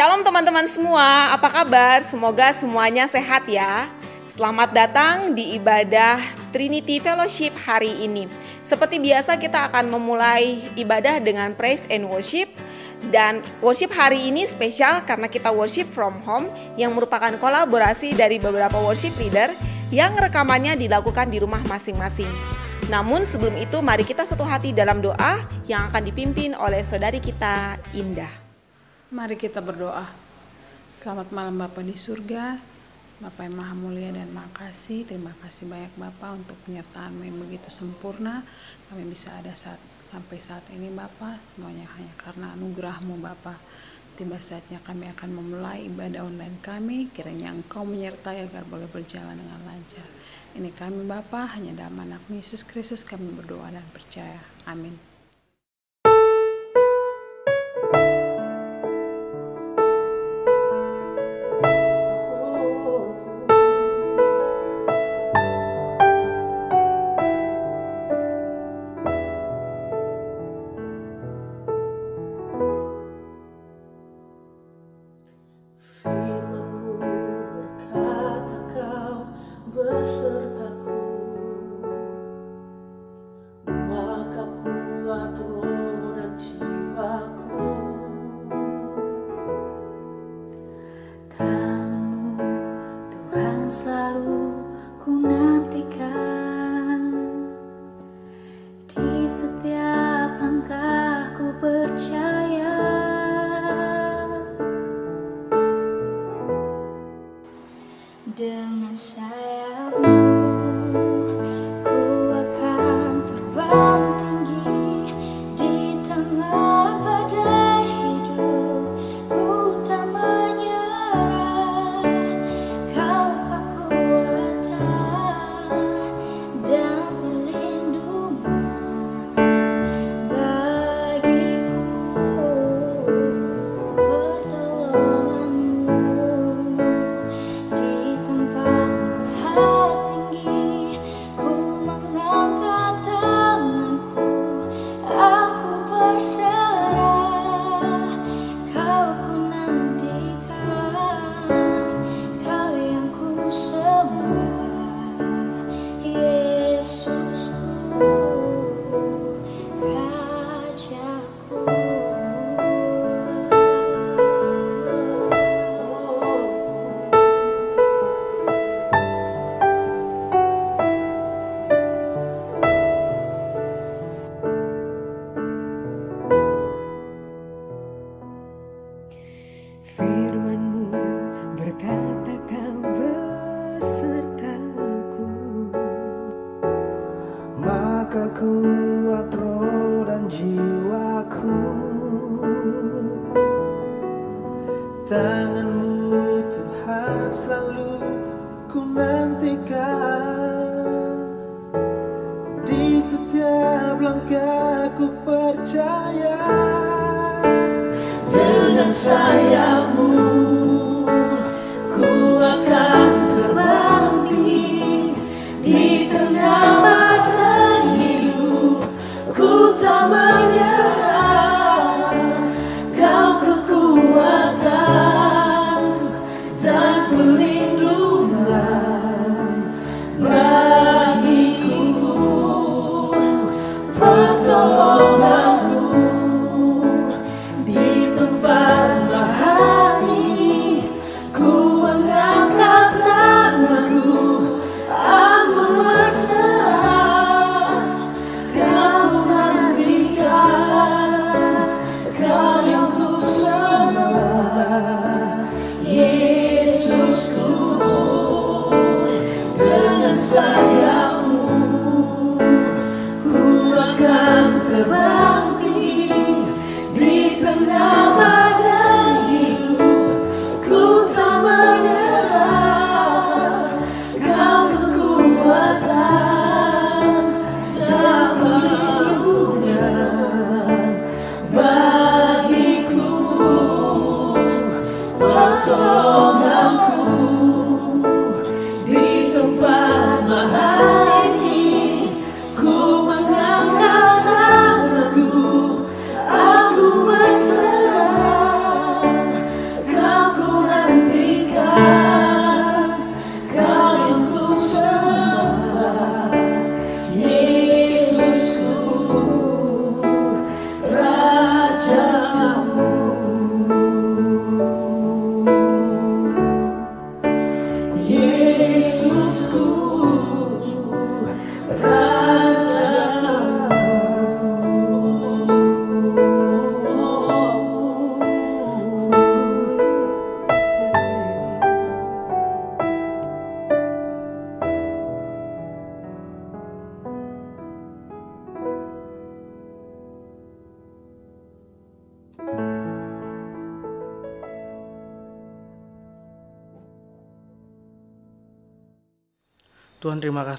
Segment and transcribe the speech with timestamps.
[0.00, 2.00] Shalom teman-teman semua, apa kabar?
[2.00, 3.84] Semoga semuanya sehat ya.
[4.24, 6.16] Selamat datang di ibadah
[6.56, 8.24] Trinity Fellowship hari ini.
[8.64, 12.48] Seperti biasa kita akan memulai ibadah dengan praise and worship
[13.12, 16.48] dan worship hari ini spesial karena kita worship from home
[16.80, 19.52] yang merupakan kolaborasi dari beberapa worship leader
[19.92, 22.32] yang rekamannya dilakukan di rumah masing-masing.
[22.88, 27.76] Namun sebelum itu mari kita satu hati dalam doa yang akan dipimpin oleh saudari kita
[27.92, 28.39] Indah.
[29.10, 30.06] Mari kita berdoa.
[30.94, 32.54] Selamat malam Bapak di surga,
[33.18, 35.02] Bapak yang maha mulia dan makasih.
[35.02, 38.46] Terima kasih banyak Bapak untuk penyertaan yang begitu sempurna.
[38.86, 43.58] Kami bisa ada saat sampai saat ini Bapak, semuanya hanya karena anugerahmu Bapak.
[44.14, 49.58] Tiba saatnya kami akan memulai ibadah online kami, kiranya Engkau menyertai agar boleh berjalan dengan
[49.66, 50.06] lancar.
[50.54, 54.38] Ini kami Bapak, hanya dalam anak Yesus Kristus kami berdoa dan percaya.
[54.70, 55.09] Amin.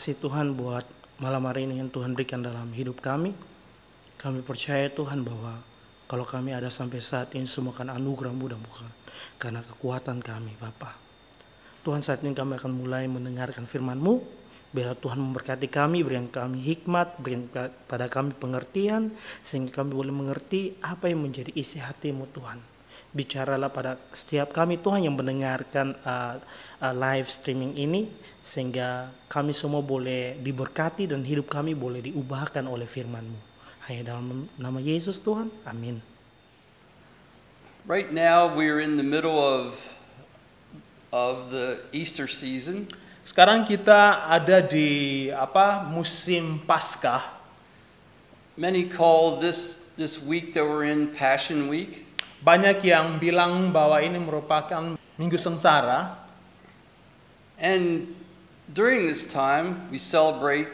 [0.02, 0.82] Kasih Tuhan buat
[1.22, 3.38] malam hari ini yang Tuhan berikan dalam hidup kami.
[4.18, 5.62] Kami percaya Tuhan bahwa
[6.10, 8.90] kalau kami ada sampai saat ini semua kan anugerah-Mu dan bukan
[9.38, 10.98] karena kekuatan kami Bapa.
[11.86, 14.42] Tuhan saat ini kami akan mulai mendengarkan firman-Mu.
[14.74, 19.14] Biarlah Tuhan memberkati kami, berikan kami hikmat, berikan pada kami pengertian,
[19.46, 22.71] sehingga kami boleh mengerti apa yang menjadi isi hatimu Tuhan.
[23.12, 26.40] Bicaralah pada setiap kami Tuhan yang mendengarkan uh,
[26.80, 28.08] uh, live streaming ini,
[28.40, 33.40] sehingga kami semua boleh diberkati dan hidup kami boleh diubahkan oleh firman-Mu.
[33.92, 36.00] Hanya dalam nama Yesus Tuhan, amin.
[37.84, 39.74] Right now, we're in the middle of,
[41.10, 42.86] of the Easter season.
[43.26, 47.22] Sekarang kita ada di apa musim Paskah.
[48.54, 52.06] Many call this, this week that we're in Passion Week.
[52.42, 56.18] Banyak yang bilang bahwa ini merupakan Minggu Sengsara.
[57.62, 58.10] And
[58.66, 60.70] during this time, we celebrate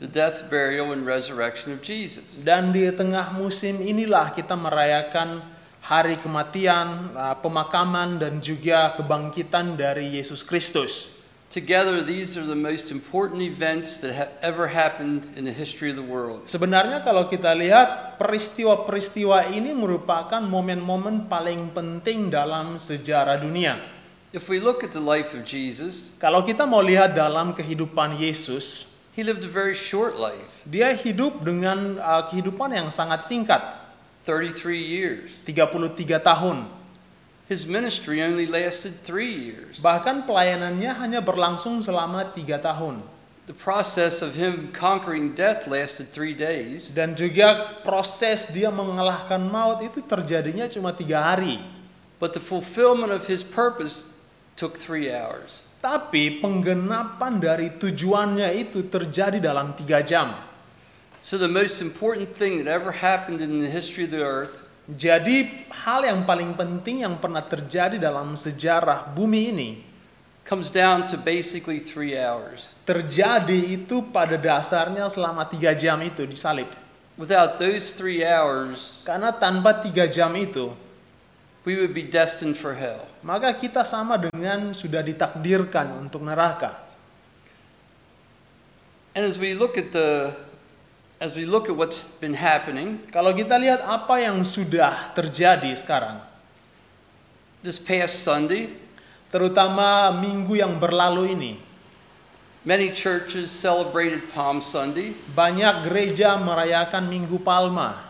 [0.00, 2.44] the death, burial, and resurrection of Jesus.
[2.44, 5.40] Dan di tengah musim inilah kita merayakan
[5.80, 11.19] hari kematian, uh, pemakaman dan juga kebangkitan dari Yesus Kristus.
[11.50, 15.98] Together, these are the most important events that have ever happened in the history of
[15.98, 16.46] the world.
[16.46, 23.82] Sebenarnya kalau kita lihat peristiwa-peristiwa ini merupakan momen-momen paling penting dalam sejarah dunia.
[24.30, 28.86] If we look at the life of Jesus, Kalau kita mau lihat dalam kehidupan Yesus,
[29.18, 33.62] he lived a very short life dia hidup dengan uh, kehidupan yang sangat singkat,
[34.28, 35.42] 33 years.
[35.48, 36.79] 33 tahun.
[37.50, 39.82] His ministry only lasted three years.
[39.82, 43.02] Bahkan pelayanannya hanya berlangsung selama tiga tahun.
[43.50, 46.94] The process of him conquering death lasted three days.
[46.94, 51.58] Dan juga proses dia mengalahkan maut itu terjadinya cuma tiga hari.
[52.22, 54.06] But the fulfillment of his purpose
[54.54, 55.66] took three hours.
[55.82, 60.38] Tapi penggenapan dari tujuannya itu terjadi dalam tiga jam.
[61.18, 64.59] So the most important thing that ever happened in the history of the earth
[64.90, 69.70] Jadi hal yang paling penting yang pernah terjadi dalam sejarah bumi ini
[70.42, 72.74] comes down to basically three hours.
[72.82, 76.66] terjadi itu pada dasarnya selama tiga jam itu disalib.
[77.14, 80.72] Without those three hours, Karena tanpa tiga jam itu,
[81.68, 83.06] we would be destined for hell.
[83.22, 86.74] maka kita sama dengan sudah ditakdirkan untuk neraka.
[89.14, 90.34] And as we look at the
[91.20, 96.16] as we look at what's been happening, Kalau kita lihat apa yang sudah terjadi sekarang,
[97.60, 98.72] this past Sunday,
[99.28, 101.52] terutama minggu yang berlalu ini,
[102.64, 108.00] many churches celebrated Palm Sunday, banyak gereja merayakan Minggu Palma.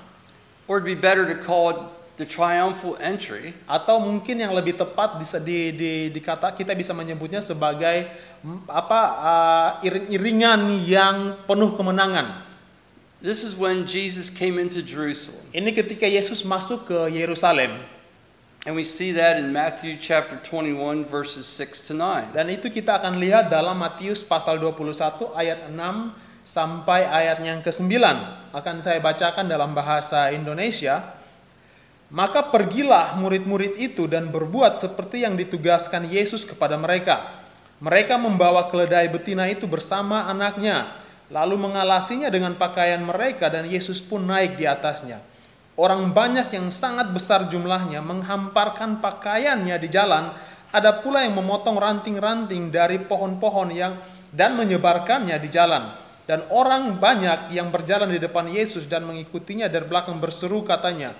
[0.70, 1.78] Or it'd be better to call it
[2.14, 3.58] the triumphal entry.
[3.66, 8.06] Atau mungkin yang lebih tepat bisa di, di, dikata kita bisa menyebutnya sebagai
[8.70, 12.49] apa uh, iring-iringan yang penuh kemenangan.
[13.20, 15.44] This is when Jesus came into Jerusalem.
[15.52, 17.76] Ini ketika Yesus masuk ke Yerusalem
[18.68, 22.36] And we see that in Matthew chapter 21 verses 6 to 9.
[22.36, 25.76] dan itu kita akan lihat dalam Matius pasal 21 ayat 6
[26.44, 27.88] sampai ayat yang ke-9.
[28.52, 31.16] Akan saya bacakan dalam bahasa Indonesia.
[32.10, 37.38] Maka pergilah murid-murid itu dan berbuat seperti yang ditugaskan Yesus kepada mereka.
[37.78, 40.90] Mereka membawa keledai betina itu bersama anaknya,
[41.30, 45.22] lalu mengalasinya dengan pakaian mereka dan Yesus pun naik di atasnya.
[45.78, 50.34] Orang banyak yang sangat besar jumlahnya menghamparkan pakaiannya di jalan,
[50.74, 53.96] ada pula yang memotong ranting-ranting dari pohon-pohon yang
[54.34, 55.96] dan menyebarkannya di jalan.
[56.28, 61.10] Dan orang banyak yang berjalan di depan Yesus dan mengikutinya dari belakang berseru katanya,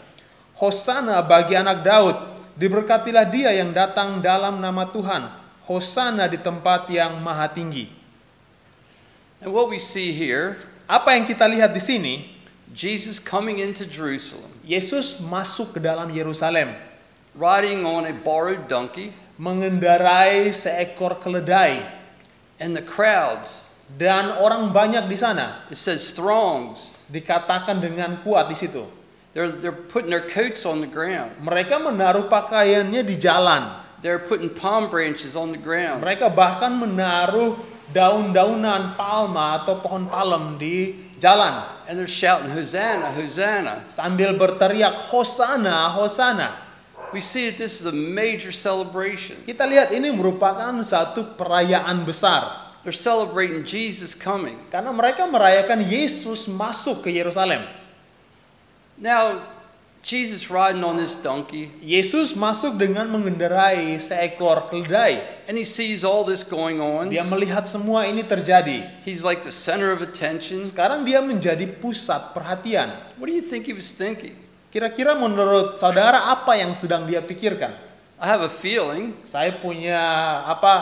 [0.55, 2.17] Hosana bagi anak Daud,
[2.55, 5.25] diberkatilah dia yang datang dalam nama Tuhan.
[5.67, 8.00] Hosana di tempat yang maha tinggi.
[9.41, 12.15] And what we see here, Apa yang kita lihat di sini?
[12.75, 16.75] Jesus coming into Jerusalem, Yesus masuk ke dalam Yerusalem,
[17.39, 21.83] riding on a borrowed donkey, mengendarai seekor keledai,
[22.59, 23.63] and the crowds,
[23.99, 25.63] dan orang banyak di sana.
[25.71, 28.87] it says throngs, Dikatakan dengan kuat di situ.
[29.35, 31.31] they're, they're putting their coats on the ground.
[31.43, 33.79] Mereka menaruh pakaiannya di jalan.
[34.03, 36.03] They're putting palm branches on the ground.
[36.03, 37.59] Mereka bahkan menaruh
[37.91, 43.87] daun-daunan palma atau pohon palem di jalan And they're shouting, Hosanna, Hosanna.
[43.91, 46.55] sambil berteriak Hosana, Hosana.
[47.11, 49.43] We see that this is a major celebration.
[49.43, 54.57] Kita lihat ini merupakan satu perayaan besar They're celebrating Jesus coming.
[54.73, 57.61] karena mereka merayakan Yesus masuk ke Yerusalem.
[58.97, 59.45] Now,
[60.01, 65.21] Jesus riding on this donkey, Yesus masuk dengan mengendarai seekor keledai.
[65.51, 67.11] and he sees all this going on.
[67.11, 68.87] Dia melihat semua ini terjadi.
[69.03, 70.63] He's like the center of attention.
[70.63, 72.95] Sekarang dia menjadi pusat perhatian.
[73.19, 74.39] What do you think he was thinking?
[74.71, 77.75] Kira-kira menurut saudara apa yang sedang dia pikirkan?
[78.21, 79.99] I have a feeling Saya punya
[80.47, 80.75] apa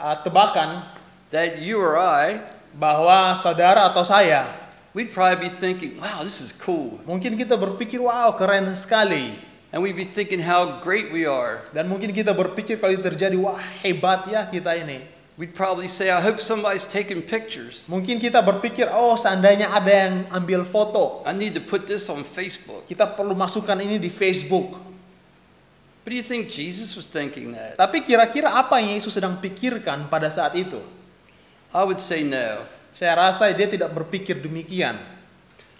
[0.00, 0.88] uh, tebakan
[1.28, 2.40] that you or I,
[2.72, 4.65] bahwa saudara atau saya
[4.96, 6.96] we'd probably be thinking, wow, this is cool.
[7.04, 9.36] mungkin kita berpikir wow keren sekali
[9.74, 11.60] And we'd be thinking how great we are.
[11.76, 15.04] dan mungkin kita berpikir kalau terjadi wah hebat ya kita ini.
[15.36, 17.84] We'd probably say, I hope somebody's taking pictures.
[17.92, 22.24] Mungkin kita berpikir oh seandainya ada yang ambil foto I need to put this on
[22.24, 22.88] Facebook.
[22.88, 24.80] kita perlu masukkan ini di Facebook.
[26.06, 27.76] But do you think Jesus was thinking that?
[27.76, 30.78] Tapi kira-kira apa yang Yesus sedang pikirkan pada saat itu?
[31.74, 32.64] I would say no.
[32.96, 34.96] Saya rasa dia tidak berpikir demikian.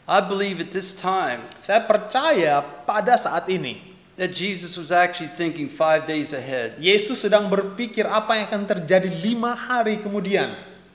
[0.06, 3.80] I believe at this time Saya percaya pada saat ini
[4.20, 6.76] that Jesus was actually thinking five days ahead.
[6.76, 10.52] Yesus sedang berpikir apa yang akan terjadi lima hari kemudian.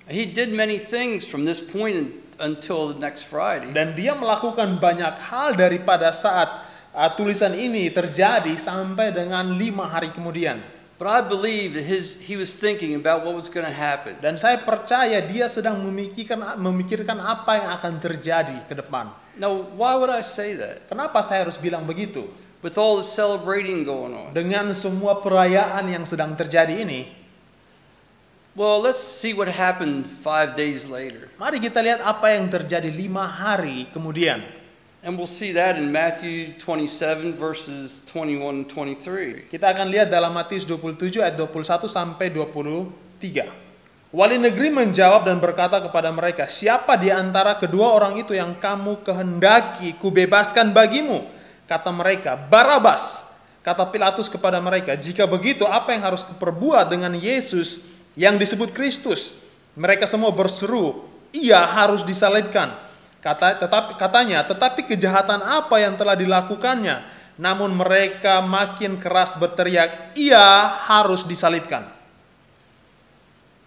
[0.09, 2.11] He did many things from this point in-
[2.41, 3.69] until the next Friday.
[3.73, 10.09] Dan dia melakukan banyak hal daripada saat uh, tulisan ini terjadi sampai dengan lima hari
[10.09, 10.57] kemudian.
[11.01, 14.21] But I believe that his, he was thinking about what was going to happen.
[14.21, 19.09] Dan saya percaya dia sedang memikirkan memikirkan apa yang akan terjadi ke depan.
[19.33, 20.85] Now, why would I say that?
[20.85, 22.29] Kenapa saya harus bilang begitu?
[22.61, 24.29] With all the celebrating going on.
[24.37, 27.09] Dengan semua perayaan yang sedang terjadi ini,
[28.53, 31.33] Well, let's see what happened five days later.
[31.41, 34.60] mari kita lihat apa yang terjadi lima hari kemudian.
[35.01, 39.49] And we'll see that in Matthew 27, verses 21 and 23.
[39.49, 43.49] Kita akan lihat dalam Matius 27 ayat 21 sampai 23.
[44.13, 49.01] Wali negeri menjawab dan berkata kepada mereka, "Siapa di antara kedua orang itu yang kamu
[49.01, 51.25] kehendaki kubebaskan bagimu?"
[51.65, 53.33] Kata mereka, "Barabas."
[53.65, 57.81] Kata Pilatus kepada mereka, "Jika begitu, apa yang harus kuperbuat dengan Yesus
[58.13, 59.33] yang disebut Kristus?"
[59.73, 62.90] Mereka semua berseru, "Ia harus disalibkan."
[63.21, 67.05] Kata, tetapi katanya, tetapi kejahatan apa yang telah dilakukannya?
[67.37, 70.41] Namun mereka makin keras berteriak, ia
[70.89, 71.85] harus disalibkan.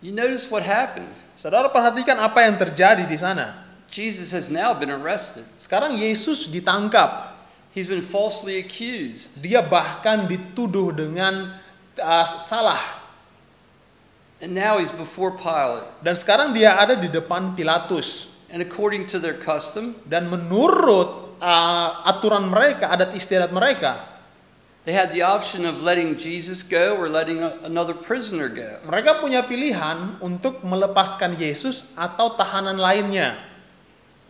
[0.02, 1.08] You notice what happened.
[1.38, 3.62] Saudara perhatikan apa yang terjadi di sana.
[3.86, 5.46] Jesus has now been arrested.
[5.54, 7.30] Sekarang Yesus ditangkap.
[7.70, 9.38] He's been falsely accused.
[9.38, 11.54] Dia bahkan dituduh dengan
[11.98, 12.82] uh, salah.
[14.42, 15.86] And now he's before Pilate.
[16.02, 18.33] Dan sekarang dia ada di depan Pilatus.
[18.54, 23.98] And according to their custom, Dan menurut uh, aturan mereka, adat istiadat mereka,
[24.86, 28.78] they had the option of letting Jesus go or letting a- another prisoner go.
[28.86, 33.34] mereka punya pilihan untuk melepaskan Yesus atau tahanan lainnya.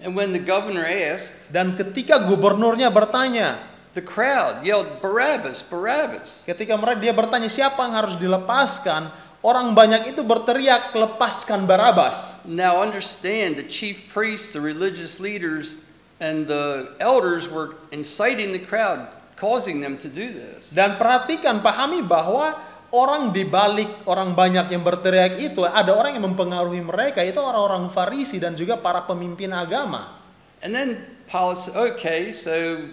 [0.00, 3.60] And when the governor asked, Dan ketika gubernurnya bertanya,
[3.92, 6.48] the crowd yelled, Barabbas, Barabbas.
[6.48, 9.12] ketika mereka dia bertanya siapa yang harus dilepaskan,
[9.44, 12.48] orang banyak itu berteriak lepaskan Barabas.
[12.48, 15.76] Now understand the chief priests, the religious leaders,
[16.16, 19.04] and the elders were inciting the crowd,
[19.36, 20.72] causing them to do this.
[20.72, 22.56] Dan perhatikan, pahami bahwa
[22.88, 27.92] orang di balik orang banyak yang berteriak itu ada orang yang mempengaruhi mereka itu orang-orang
[27.92, 30.24] Farisi dan juga para pemimpin agama.
[30.64, 32.88] And then said, okay, so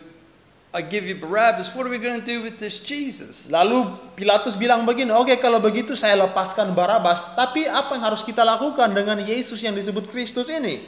[0.71, 1.75] I give you Barabbas.
[1.75, 3.51] What are we going to do with this Jesus?
[3.51, 8.39] Lalu Pilatus bilang begini, oke kalau begitu saya lepaskan Barabas, tapi apa yang harus kita
[8.39, 10.79] lakukan dengan Yesus yang disebut Kristus ini?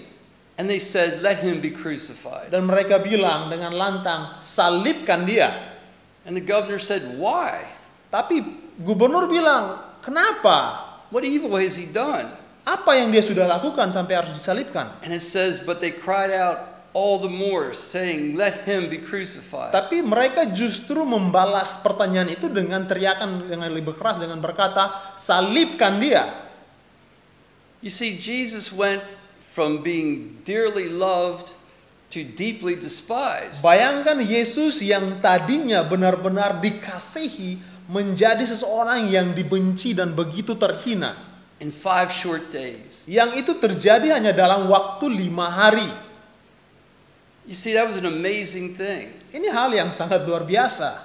[0.56, 2.48] And they said, let him be crucified.
[2.48, 5.52] Dan mereka bilang dengan lantang, salibkan dia.
[6.24, 7.68] And the governor said, why?
[8.08, 8.40] Tapi
[8.80, 10.80] gubernur bilang, kenapa?
[11.12, 12.32] What evil has he done?
[12.64, 14.96] Apa yang dia sudah lakukan sampai harus disalibkan?
[15.04, 19.74] And it says, but they cried out all the more, saying, let him be crucified.
[19.74, 26.30] Tapi mereka justru membalas pertanyaan itu dengan teriakan dengan lebih keras dengan berkata, salibkan dia.
[27.84, 29.04] You see, Jesus went
[29.44, 31.52] from being dearly loved
[32.16, 33.60] to deeply despised.
[33.60, 37.60] Bayangkan Yesus yang tadinya benar-benar dikasihi
[37.92, 41.34] menjadi seseorang yang dibenci dan begitu terhina.
[41.64, 43.08] in five short days.
[43.08, 45.88] Yang itu terjadi hanya dalam waktu lima hari.
[47.44, 49.12] You see, that was an amazing thing.
[49.36, 50.96] Ini hal yang sangat luar biasa.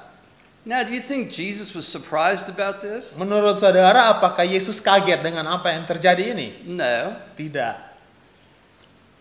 [0.63, 3.19] Now, do you think Jesus was surprised about this?
[3.19, 6.63] Menurut saudara, apakah Yesus kaget dengan apa yang terjadi ini?
[6.63, 7.19] No.
[7.35, 7.75] Tidak.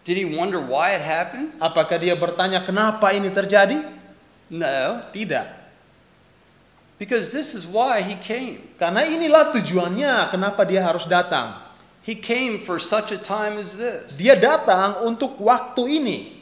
[0.05, 1.57] Did he wonder why it happened?
[1.57, 3.81] Apakah dia bertanya kenapa ini terjadi?
[4.53, 5.01] No.
[5.09, 5.57] Tidak.
[7.01, 8.61] Because this is why he came.
[8.77, 11.65] Karena inilah tujuannya kenapa dia harus datang.
[12.05, 14.15] He came for such a time as this.
[14.15, 16.36] Dia datang untuk waktu ini.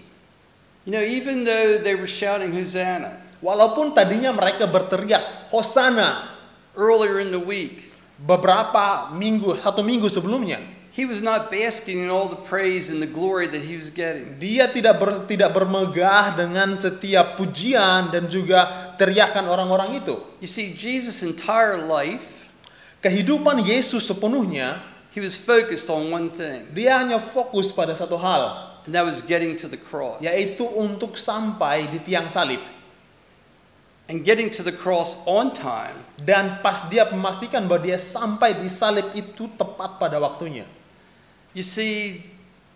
[0.86, 6.34] You know, even though they were shouting Hosanna, Walaupun tadinya mereka berteriak Hosana
[6.74, 10.58] earlier in the week, beberapa minggu, satu minggu sebelumnya,
[10.96, 14.42] he was not basking in all the praise and the glory that he was getting.
[14.42, 20.18] dia tidak ber- tidak bermegah dengan setiap pujian dan juga teriakan orang-orang itu.
[20.42, 22.50] You see, Jesus' entire life,
[23.06, 24.82] Kehidupan Yesus sepenuhnya,
[25.14, 29.22] he was focused on one thing, dia hanya fokus pada satu hal, and that was
[29.26, 30.22] getting to the cross.
[30.22, 32.62] yaitu untuk sampai di tiang salib.
[34.06, 38.70] And getting to the cross on time Dan pas dia memastikan bahwa dia sampai di
[38.70, 40.70] salib itu tepat pada waktunya.
[41.58, 42.22] You see,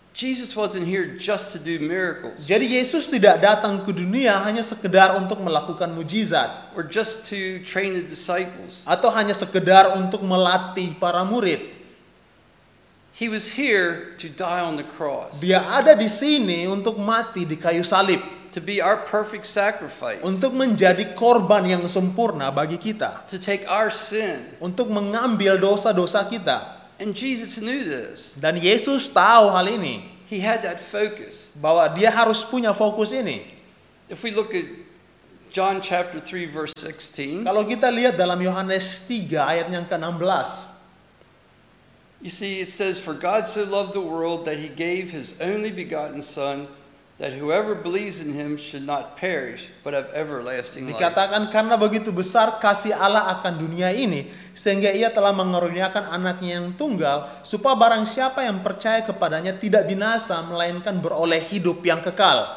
[0.10, 5.16] Jesus wasn't here just to do miracles Jadi Yesus tidak datang ke dunia hanya sekedar
[5.22, 8.82] untuk melakukan mujizat or just to train the disciples.
[8.90, 11.79] atau hanya sekedar untuk melatih para murid.
[13.20, 17.60] He was here to die on the cross, Dia ada di sini untuk mati di
[17.60, 18.24] kayu salib,
[18.56, 23.92] to be our perfect sacrifice, untuk menjadi korban yang sempurna bagi kita, to take our
[23.92, 24.40] sin.
[24.64, 26.80] untuk mengambil dosa-dosa kita.
[26.96, 28.40] And Jesus knew this.
[28.40, 30.00] Dan Yesus tahu hal ini
[30.32, 31.52] He had that focus.
[31.60, 33.44] bahwa dia harus punya fokus ini.
[34.08, 34.64] If we look at
[35.52, 40.69] John chapter 3 verse 16, Kalau kita lihat dalam Yohanes 3 ayat yang ke-16,
[42.20, 45.72] you see it says for God so loved the world that he gave his only
[45.72, 46.68] begotten son
[47.20, 50.96] that whoever believes in him should not perish but have everlasting life.
[50.96, 56.72] Dikatakan karena begitu besar kasih Allah akan dunia ini sehingga ia telah mengaruniakan anaknya yang
[56.80, 62.56] tunggal supaya barang siapa yang percaya kepadanya tidak binasa melainkan beroleh hidup yang kekal.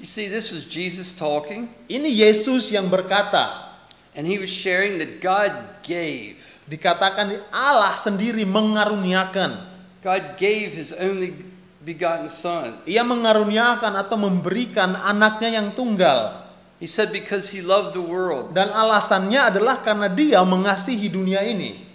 [0.00, 3.76] You see this was Jesus talking Ini Yesus yang berkata,
[4.16, 5.52] and he was sharing that God
[5.84, 6.40] gave.
[6.70, 9.66] Dikatakan Allah sendiri mengaruniakan.
[10.00, 11.34] God gave his only
[11.82, 12.78] begotten son.
[12.86, 16.46] Ia mengaruniakan atau memberikan anaknya yang tunggal.
[16.80, 18.56] He said because he loved the world.
[18.56, 21.90] Dan alasannya adalah karena dia mengasihi dunia ini.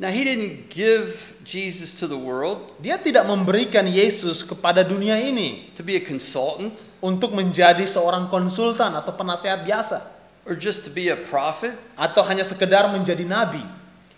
[0.00, 5.70] Now he didn't give Jesus to the world Dia tidak memberikan Yesus kepada dunia ini
[5.78, 10.21] to be a consultant untuk menjadi seorang konsultan atau penasehat biasa.
[10.42, 11.74] Or just to be a prophet.
[11.94, 13.62] atau hanya sekedar menjadi nabi.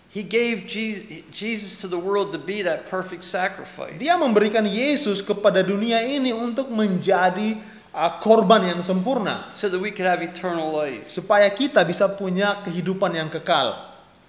[0.09, 3.99] He gave Je- Jesus to the world to be that perfect sacrifice.
[3.99, 7.59] Dia memberikan Yesus kepada dunia ini untuk menjadi
[7.91, 11.11] uh, korban yang sempurna so that we could have eternal life.
[11.11, 13.75] supaya kita bisa punya kehidupan yang kekal.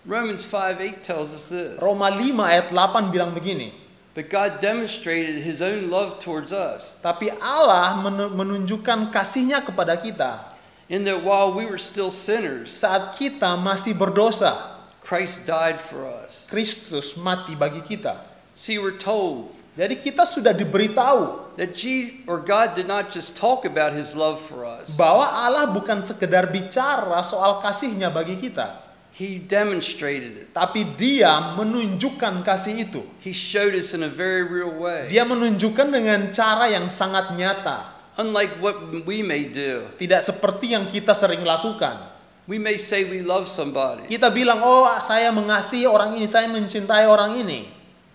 [0.03, 1.79] Romans 5 8 tells us this.
[1.79, 3.71] Roma 5 ayat 8 bilang begini,
[4.15, 10.56] But God demonstrated his own love towards us, tapi Allah men- menunjukkan kasihnya kepada kita
[10.89, 14.79] in that while we were still sinners, saat kita masih berdosa.
[15.07, 16.51] Christ died for us.
[16.51, 18.27] Kristus mati bagi kita.
[18.51, 23.69] See, we're told Jadi kita sudah diberitahu that Je- or God did not just talk
[23.69, 28.81] about his love for us, bahwa Allah bukan sekedar bicara soal kasihnya bagi kita,
[29.13, 30.49] he demonstrated it.
[30.57, 33.05] tapi Dia menunjukkan kasih itu.
[33.21, 35.13] He showed us in a very real way.
[35.13, 39.85] Dia menunjukkan dengan cara yang sangat nyata, Unlike what we may do.
[40.01, 42.17] tidak seperti yang kita sering lakukan.
[42.47, 47.05] We may say we love somebody, Kita bilang, "Oh, saya mengasihi orang ini, saya mencintai
[47.05, 47.75] orang ini."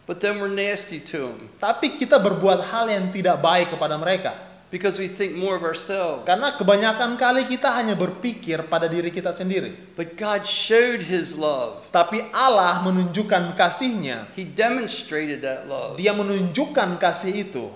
[0.10, 4.34] but then we're nasty to them Tapi kita berbuat hal yang tidak baik kepada mereka.
[4.72, 6.24] because we think more of ourselves.
[6.24, 9.76] Karena kebanyakan kali kita hanya berpikir pada diri kita sendiri.
[10.00, 11.92] But God showed his love.
[11.92, 14.32] Tapi Allah menunjukkan kasihnya.
[14.32, 17.68] He demonstrated that love Dia menunjukkan kasih itu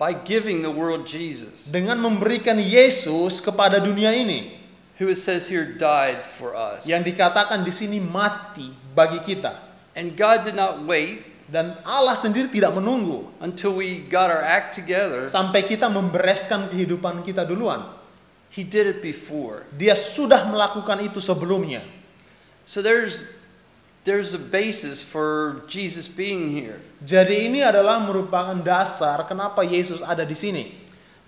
[0.00, 4.56] by giving the world Jesus, dengan memberikan Yesus kepada dunia ini.
[5.00, 6.84] who it says here died for us.
[6.88, 9.56] Yang dikatakan di sini mati bagi kita.
[9.96, 14.78] And God did not wait Dan Allah sendiri tidak menunggu until we got our act
[14.78, 15.26] together.
[15.26, 17.90] sampai kita membereskan kehidupan kita duluan.
[18.54, 19.66] He did it before.
[19.74, 21.82] Dia sudah melakukan itu sebelumnya.
[22.62, 23.26] So there's
[24.04, 26.80] there's a basis for Jesus being here.
[27.04, 30.72] Jadi ini adalah merupakan dasar kenapa Yesus ada di sini.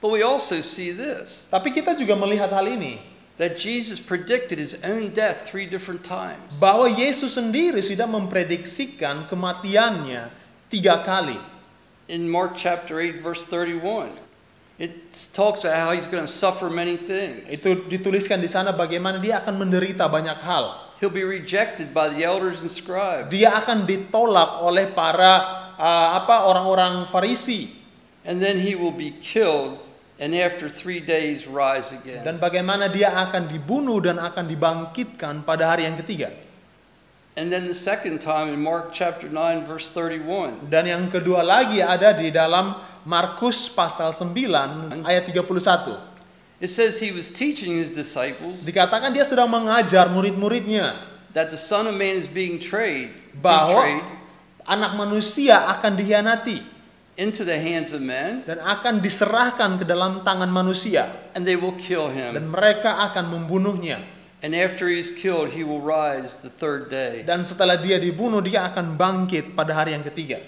[0.03, 2.99] But we also see this Tapi kita juga melihat hal ini
[3.39, 6.61] that Jesus predicted his own death three different times.
[6.61, 10.29] bahwa Yesus sendiri sudah memprediksikan kematiannya
[10.69, 11.39] tiga kali.
[12.11, 14.13] In Mark chapter 8 verse 31,
[14.77, 14.93] it
[15.33, 17.47] talks about how he's going to suffer many things.
[17.49, 20.92] Itu dituliskan di sana bagaimana dia akan menderita banyak hal.
[21.03, 23.27] He'll be rejected by the elders and scribes.
[23.27, 27.75] Dia akan ditolak oleh para uh, apa orang-orang Farisi
[28.23, 29.83] And then he will be killed
[30.23, 32.23] and after three days rise again.
[32.23, 36.31] dan bagaimana dia akan dibunuh dan akan dibangkitkan pada hari yang ketiga.
[37.35, 40.71] And then the second time in Mark chapter 9 verse 31.
[40.71, 46.12] Dan yang kedua lagi ada di dalam Markus pasal 9 ayat 31.
[46.63, 50.95] It says he was teaching his disciples Dikatakan dia sedang mengajar murid-muridnya
[51.35, 54.07] that the Son of Man is being trade, bahwa betrayed
[54.63, 56.63] anak manusia akan dihianati
[57.19, 61.75] into the hands of men, dan akan diserahkan ke dalam tangan manusia and they will
[61.77, 62.55] kill dan him.
[62.55, 63.99] mereka akan membunuhnya
[64.43, 67.23] And after he is killed, he will rise the third day.
[67.23, 70.43] dan setelah dia dibunuh dia akan bangkit pada hari yang ketiga.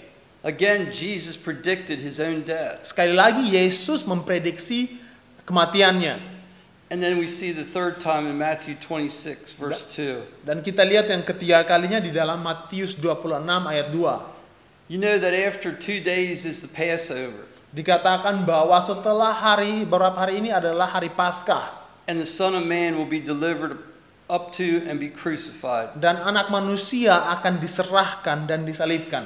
[0.45, 2.85] Again, Jesus predicted his own death.
[2.85, 5.04] Sekali lagi Yesus memprediksi
[5.45, 6.33] kematiannya
[6.85, 10.45] And then we see the third time in Matthew 26, verse 2.
[10.45, 14.93] dan kita lihat yang ketiga kalinya di dalam Matius 26 ayat 2.
[14.93, 20.39] You know that after two days is the Passover, Dikatakan bahwa setelah hari beberapa hari
[20.45, 21.73] ini adalah hari Paskah
[22.05, 23.81] and the Son of Man will be delivered
[24.29, 25.89] up to and be crucified.
[25.97, 29.25] dan anak manusia akan diserahkan dan disalibkan.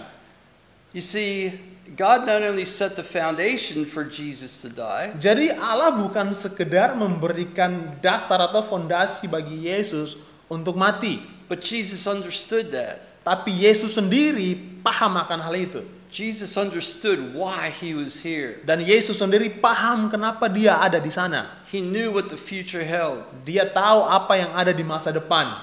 [0.96, 1.60] You see,
[1.98, 7.98] God not only set the foundation for Jesus to die, Jadi Allah bukan sekedar memberikan
[8.04, 13.10] dasar atau fondasi bagi Yesus untuk mati, but Jesus understood that.
[13.30, 15.82] tapi Yesus sendiri paham akan hal itu.
[16.10, 18.58] Jesus understood why he was here.
[18.66, 21.62] Dan Yesus sendiri paham kenapa dia ada di sana.
[21.70, 23.22] He knew what the future held.
[23.46, 25.54] Dia tahu apa yang ada di masa depan.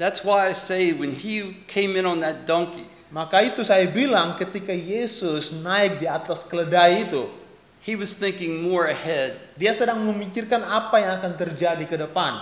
[0.00, 4.38] That's why I say when he came in on that donkey, Maka itu saya bilang
[4.38, 7.26] ketika Yesus naik di atas keledai itu,
[7.82, 9.34] he was thinking more ahead.
[9.58, 12.38] dia sedang memikirkan apa yang akan terjadi ke depan.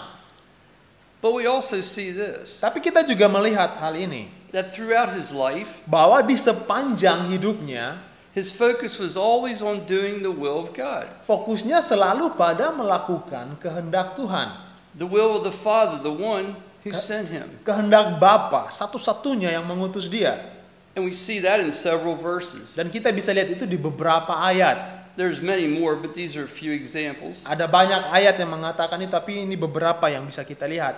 [1.18, 5.80] But we also see this Tapi kita juga melihat hal ini that throughout his life,
[5.88, 7.98] bahwa di sepanjang hidupnya
[8.36, 14.14] his focus was always on doing the will of God, fokusnya selalu pada melakukan kehendak
[14.14, 14.68] Tuhan.
[14.98, 17.46] the will of the Father, the one who sent him.
[17.62, 20.57] Kehendak Bapa satu-satunya yang mengutus dia.
[20.96, 22.74] And we see that in several verses.
[22.74, 24.98] Dan kita bisa lihat itu di beberapa ayat.
[25.18, 27.42] There's many more, but these are a few examples.
[27.42, 30.94] Ada banyak ayat yang mengatakan itu tapi ini beberapa yang bisa kita lihat.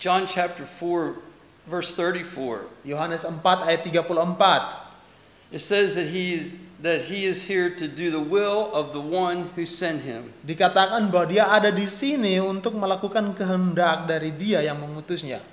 [0.00, 1.20] John chapter 4,
[1.68, 2.64] verse 34.
[2.88, 5.52] Yohanes 4 ayat 34.
[5.52, 9.00] It says that he is that he is here to do the will of the
[9.00, 10.32] one who sent him.
[10.40, 15.44] Dikatakan bahwa dia ada di sini untuk melakukan kehendak dari dia yang mengutusnya.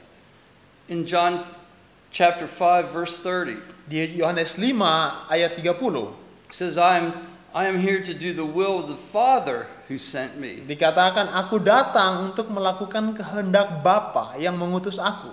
[0.88, 1.43] In John
[2.11, 6.11] chapter 5 verse 30, Di Yohanes 5 ayat 30
[6.47, 7.07] it says I am
[7.55, 10.61] I am here to do the will of the Father who sent me.
[10.67, 15.31] dikatakan aku datang untuk melakukan kehendak Bapa yang mengutus aku.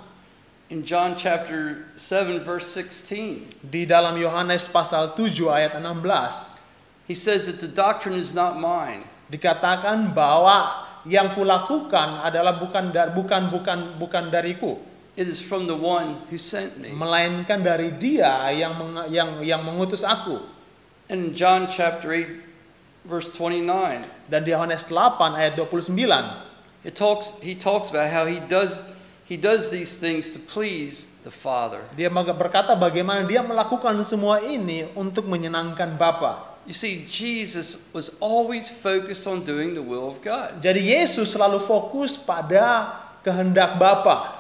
[0.73, 6.55] In John chapter 7 verse 16, Di dalam Yohanes pasal 7 ayat 16
[7.05, 13.13] he says that the doctrine is not mine, dikatakan bahwa yang kulakukan adalah bukan da-
[13.13, 14.81] bukan bukan bukan dariku,
[15.15, 16.91] it is from the one who sent me.
[16.91, 20.43] melainkan dari Dia yang meng- yang yang mengutus aku.
[21.13, 22.41] In John chapter 8
[23.05, 24.01] verse 29,
[24.33, 25.93] Dan di Yohanes 8 ayat 29
[26.85, 28.85] it talks he talks about how he does
[29.29, 31.81] he does these things to please the Father.
[31.97, 36.57] dia berkata bagaimana dia melakukan semua ini untuk menyenangkan Bapa.
[36.65, 40.65] You see, Jesus was always focused on doing the will of God.
[40.65, 42.89] Jadi Yesus selalu fokus pada
[43.21, 44.34] kehendak Bapa.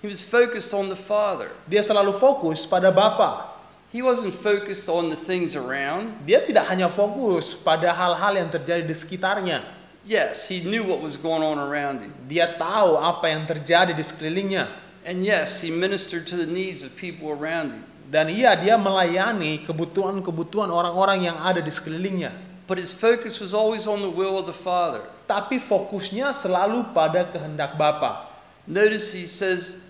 [0.00, 1.52] He was focused on the Father.
[1.68, 3.52] Dia selalu fokus pada Bapa.
[3.92, 6.14] He wasn't focused on the things around.
[6.24, 9.60] Dia tidak hanya fokus pada hal-hal yang terjadi di sekitarnya.
[10.06, 12.14] Yes, he knew what was going on around him.
[12.24, 14.72] Dia tahu apa yang terjadi di sekelilingnya.
[15.04, 17.84] And yes, he ministered to the needs of people around him.
[18.08, 22.32] Dan iya, dia melayani kebutuhan-kebutuhan orang-orang yang ada di sekelilingnya.
[22.64, 25.02] But his focus was always on the will of the Father.
[25.26, 28.30] Tapi fokusnya selalu pada kehendak Bapa.
[28.70, 29.82] Notice he says,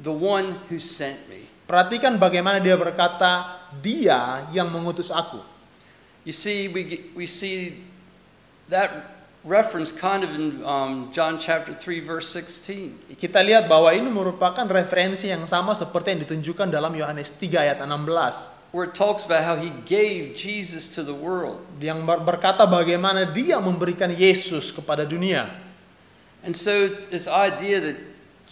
[0.00, 1.46] the one who sent me.
[1.64, 5.40] Perhatikan bagaimana dia berkata, dia yang mengutus aku.
[6.24, 7.84] You see, we, we see
[8.72, 13.16] that reference kind of in um, John chapter 3, verse 16.
[13.16, 17.78] Kita lihat bahwa ini merupakan referensi yang sama seperti yang ditunjukkan dalam Yohanes 3 ayat
[17.80, 18.64] 16.
[18.74, 21.62] where it talks about how he gave Jesus to the world.
[21.78, 25.46] Yang ber- berkata bagaimana dia memberikan Yesus kepada dunia.
[26.42, 27.96] And so this idea that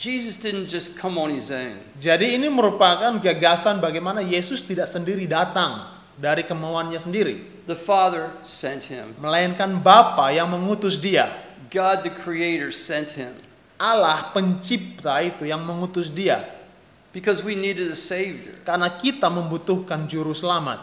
[0.03, 1.79] Jesus didn't just come on his own.
[2.03, 5.87] Jadi ini merupakan gagasan bagaimana Yesus tidak sendiri datang
[6.19, 7.63] dari kemauannya sendiri.
[7.71, 9.15] The Father sent him.
[9.23, 11.31] Melainkan Bapa yang mengutus dia.
[11.71, 13.31] God the Creator sent him.
[13.79, 16.51] Allah pencipta itu yang mengutus dia.
[17.15, 18.59] Because we needed a Savior.
[18.67, 20.83] Karena kita membutuhkan juru selamat.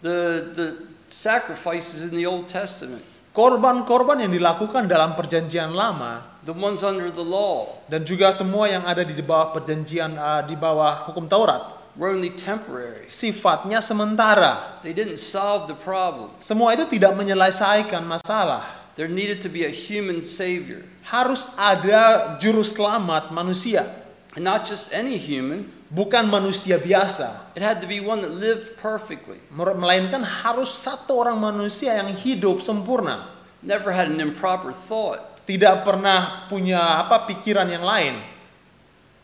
[0.00, 0.18] The,
[0.56, 0.68] the
[1.12, 3.04] sacrifices in the Old Testament,
[3.36, 8.88] Korban-korban yang dilakukan dalam perjanjian lama the ones under the law, dan juga semua yang
[8.88, 13.04] ada di bawah perjanjian uh, di bawah hukum Taurat were only temporary.
[13.12, 14.80] sifatnya sementara.
[14.80, 16.32] They didn't solve the problem.
[16.40, 18.72] Semua itu tidak menyelesaikan masalah.
[18.96, 20.80] There needed to be a human savior.
[21.04, 23.84] Harus ada juru selamat manusia,
[24.32, 27.54] And not just any human, bukan manusia biasa.
[27.54, 32.60] it had to be one that lived perfectly, Melainkan harus satu orang manusia yang hidup
[32.60, 33.30] sempurna.
[33.62, 35.42] never had an improper thought.
[35.46, 38.18] Tidak pernah punya apa pikiran yang lain.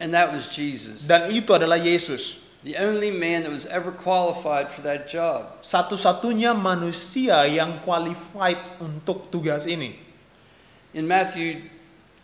[0.02, 2.42] And that was Jesus, Dan itu adalah Yesus.
[2.62, 5.50] the only man that was ever qualified for that job.
[5.66, 9.98] Satu-satunya manusia yang qualified untuk tugas ini.
[10.94, 11.66] In Matthew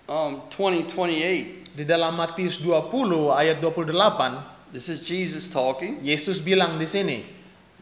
[0.06, 6.00] um, 20, 28, Di dalam Matius 20 ayat 28, this is Jesus talking.
[6.00, 7.24] Yesus bilang di sini,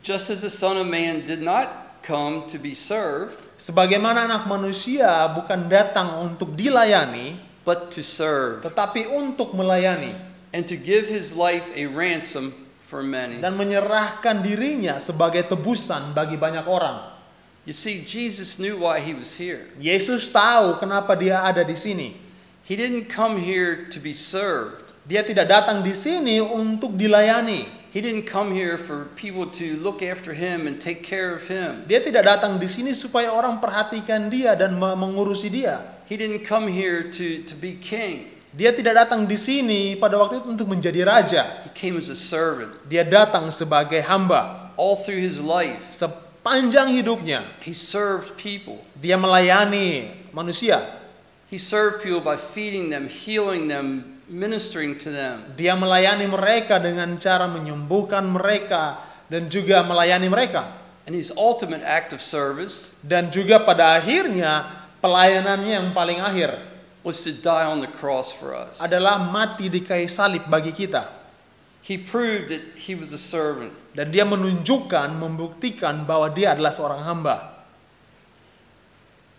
[0.06, 5.26] Just as the Son of Man did not come to be served, sebagaimana anak manusia
[5.34, 10.14] bukan datang untuk dilayani, but to serve, tetapi untuk melayani
[10.54, 12.54] and to give his life a ransom
[12.86, 13.42] for many.
[13.42, 17.12] dan menyerahkan dirinya sebagai tebusan bagi banyak orang.
[17.66, 19.66] You see, Jesus knew why he was here.
[19.82, 22.25] Yesus tahu kenapa dia ada di sini.
[22.66, 24.82] He didn't come here to be served.
[25.06, 27.62] Dia tidak datang di sini untuk dilayani.
[27.94, 31.86] He didn't come here for people to look after him and take care of him.
[31.86, 35.80] Dia tidak datang di sini supaya orang perhatikan dia dan me- mengurusi dia.
[36.10, 38.34] He didn't come here to, to be king.
[38.50, 41.62] Dia tidak datang di sini pada waktu itu untuk menjadi raja.
[41.64, 42.74] He came as a servant.
[42.90, 44.74] Dia datang sebagai hamba.
[44.76, 48.82] All through his life, Sepanjang hidupnya, he served people.
[48.92, 50.84] dia melayani manusia.
[51.56, 55.56] He served people by feeding them, healing them, ministering to them.
[55.56, 59.00] Dia melayani mereka dengan cara menyembuhkan mereka
[59.32, 60.68] dan juga melayani mereka.
[61.08, 64.68] And his ultimate act of service Dan juga pada akhirnya
[65.00, 66.60] pelayanannya yang paling akhir
[67.00, 68.76] was to die on the cross for us.
[68.76, 71.08] adalah mati di kayu salib bagi kita.
[71.80, 73.72] He proved that he was a servant.
[73.96, 77.55] Dan dia menunjukkan, membuktikan bahwa dia adalah seorang hamba.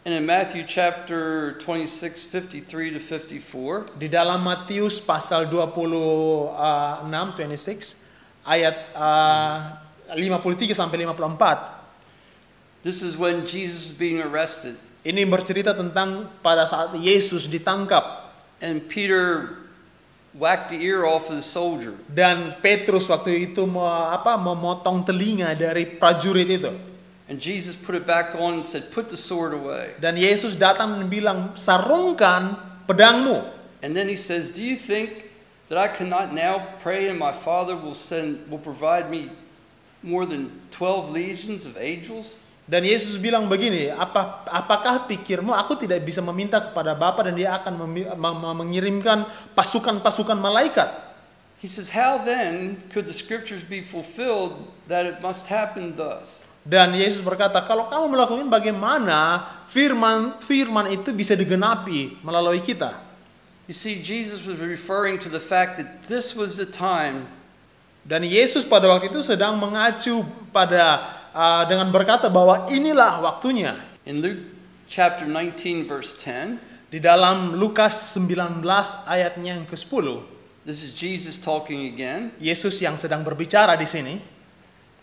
[0.07, 6.55] And in Matthew chapter 26, 53 to 54, Di dalam Matius pasal 26,
[7.35, 7.99] 26
[8.47, 9.75] ayat uh,
[10.15, 12.87] 53 sampai 54.
[12.87, 14.79] this is when Jesus was being arrested.
[15.03, 18.31] Ini bercerita tentang pada saat Yesus ditangkap
[18.63, 19.59] And Peter
[20.31, 21.91] whacked the ear off of the soldier.
[22.07, 26.71] dan Petrus waktu itu me- apa memotong telinga dari prajurit itu.
[27.27, 29.91] And Jesus put it back on and said, Put the sword away.
[29.99, 32.55] Dan Yesus datang dan bilang, "Sarungkan
[32.87, 33.43] pedangmu."
[33.83, 35.27] And then he says, Do you think
[35.67, 39.27] that I cannot now pray and my Father will send will provide me
[39.99, 42.39] more than 12 legions of angels?
[42.67, 47.55] Dan Yesus bilang begini, apa apakah pikirmu aku tidak bisa meminta kepada Bapa dan dia
[47.55, 50.91] akan memi- mem- mem- mengirimkan pasukan-pasukan malaikat?
[51.59, 56.46] He says, How then could the scriptures be fulfilled that it must happen thus?
[56.67, 62.99] Dan Yesus berkata, kalau kamu melakukan bagaimana firman firman itu bisa digenapi melalui kita.
[63.71, 67.27] You see, Jesus was referring to the fact that this was the time
[68.07, 70.23] Dan Yesus pada waktu itu sedang mengacu
[70.55, 73.75] pada uh, dengan berkata bahwa inilah waktunya.
[74.07, 74.47] in Luke
[74.87, 76.55] chapter 19, verse 10.
[76.87, 78.63] Di dalam Lukas 19
[79.03, 80.23] ayatnya yang ke-10,
[80.63, 82.31] This is Jesus talking again.
[82.39, 84.23] Yesus yang sedang berbicara di sini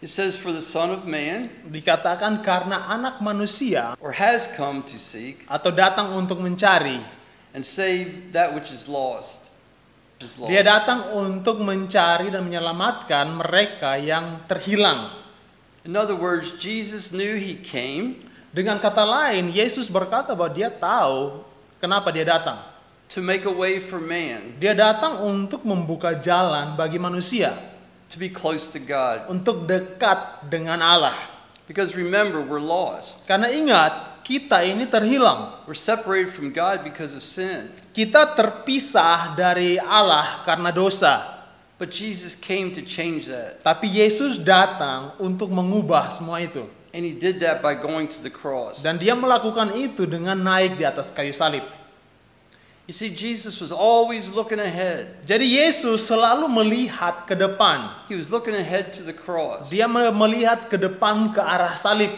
[0.02, 4.98] It says, For the Son of Man, dikatakan karena anak manusia or has come to
[5.00, 7.00] seek atau datang untuk mencari,
[7.56, 9.54] and save that which is lost.
[10.18, 10.50] Which is lost.
[10.52, 15.14] dia datang untuk mencari dan menyelamatkan mereka yang terhilang.
[15.84, 21.42] In other words, Jesus knew he came Dengan kata lain, Yesus berkata bahwa dia tahu
[21.82, 22.62] kenapa dia datang.
[23.10, 27.52] to make a way for man Dia datang untuk membuka jalan bagi manusia
[28.14, 29.26] to be close to God.
[29.26, 31.18] untuk dekat dengan Allah.
[31.66, 33.26] Because remember, we're lost.
[33.26, 35.64] Karena ingat, kita ini terhilang.
[35.68, 37.72] We're separated from God because of sin.
[37.92, 41.34] Kita terpisah dari Allah karena dosa.
[41.76, 43.60] But Jesus came to change that.
[43.66, 46.64] Tapi Yesus datang untuk mengubah semua itu.
[46.94, 48.78] And he did that by going to the cross.
[48.78, 51.66] Dan dia melakukan itu dengan naik di atas kayu salib.
[52.84, 55.24] You see, Jesus was always looking ahead.
[55.24, 57.88] Jadi Yesus selalu melihat ke depan.
[58.04, 59.72] He was looking ahead to the cross.
[59.72, 62.12] Dia me- melihat ke depan ke arah salib.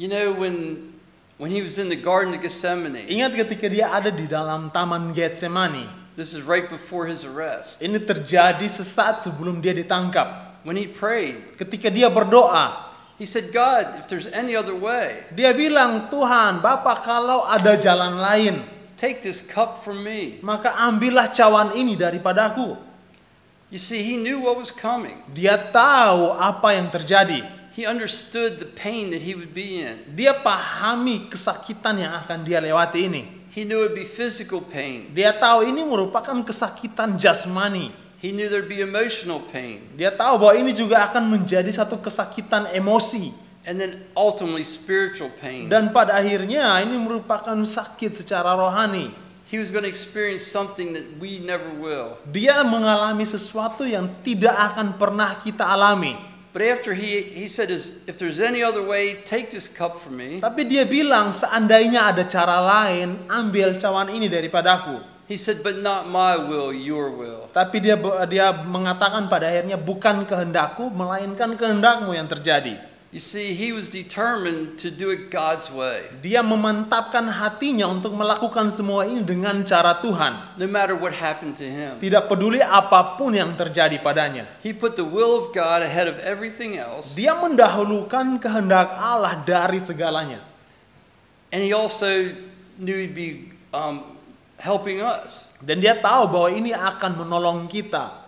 [0.00, 0.88] You know, when,
[1.36, 5.12] when he was in the Garden of Gethsemane, Ingat ketika dia ada di dalam taman
[5.12, 5.84] Getsemani.
[6.16, 7.84] this is right before his arrest.
[7.84, 10.64] Ini terjadi sesaat sebelum dia ditangkap.
[10.64, 12.88] When he prayed, Ketika dia berdoa,
[13.20, 18.16] he said, God, if there's any other way, dia bilang, "Tuhan, Bapak, kalau ada jalan
[18.16, 18.64] lain,
[19.04, 20.40] take this cup from me.
[20.40, 22.94] maka ambillah cawan ini daripadaku."
[23.68, 25.18] You see, he knew what was coming.
[25.34, 27.42] Dia tahu apa yang terjadi.
[27.74, 29.98] He understood the pain that he would be in.
[30.14, 33.22] Dia pahami kesakitan yang akan dia lewati ini.
[33.50, 35.10] He knew it would be physical pain.
[35.10, 37.90] Dia tahu ini merupakan kesakitan jasmani.
[38.22, 39.84] He knew there'd be emotional pain.
[39.98, 43.34] Dia tahu bahwa ini juga akan menjadi satu kesakitan emosi.
[43.64, 45.72] And then ultimately spiritual pain.
[45.72, 49.08] Dan pada akhirnya ini merupakan sakit secara rohani.
[49.48, 52.20] He was going to experience something that we never will.
[52.28, 56.16] Dia mengalami sesuatu yang tidak akan pernah kita alami.
[56.54, 60.20] But after he, he said, "Is- if there's any other way, take this cup from
[60.20, 60.38] me.
[60.38, 65.02] Tapi dia bilang seandainya ada cara lain, ambil cawan ini daripadaku.
[65.24, 67.48] He said, but not my will, your will.
[67.48, 67.96] Tapi dia
[68.28, 72.76] dia mengatakan pada akhirnya bukan kehendakku melainkan kehendakmu yang terjadi.
[73.14, 76.02] You see, he was determined to do it God's way.
[76.18, 80.58] Dia memantapkan hatinya untuk melakukan semua ini dengan cara Tuhan.
[80.58, 82.02] No matter what happened to him.
[82.02, 84.50] Tidak peduli apa pun yang terjadi padanya.
[84.66, 87.14] He put the will of God ahead of everything else.
[87.14, 90.42] Dia mendahulukan kehendak Allah dari segalanya.
[91.54, 92.34] And he also
[92.82, 94.18] knew he'd be um,
[94.58, 95.54] helping us.
[95.62, 98.23] Dan dia tahu bahwa ini akan menolong kita.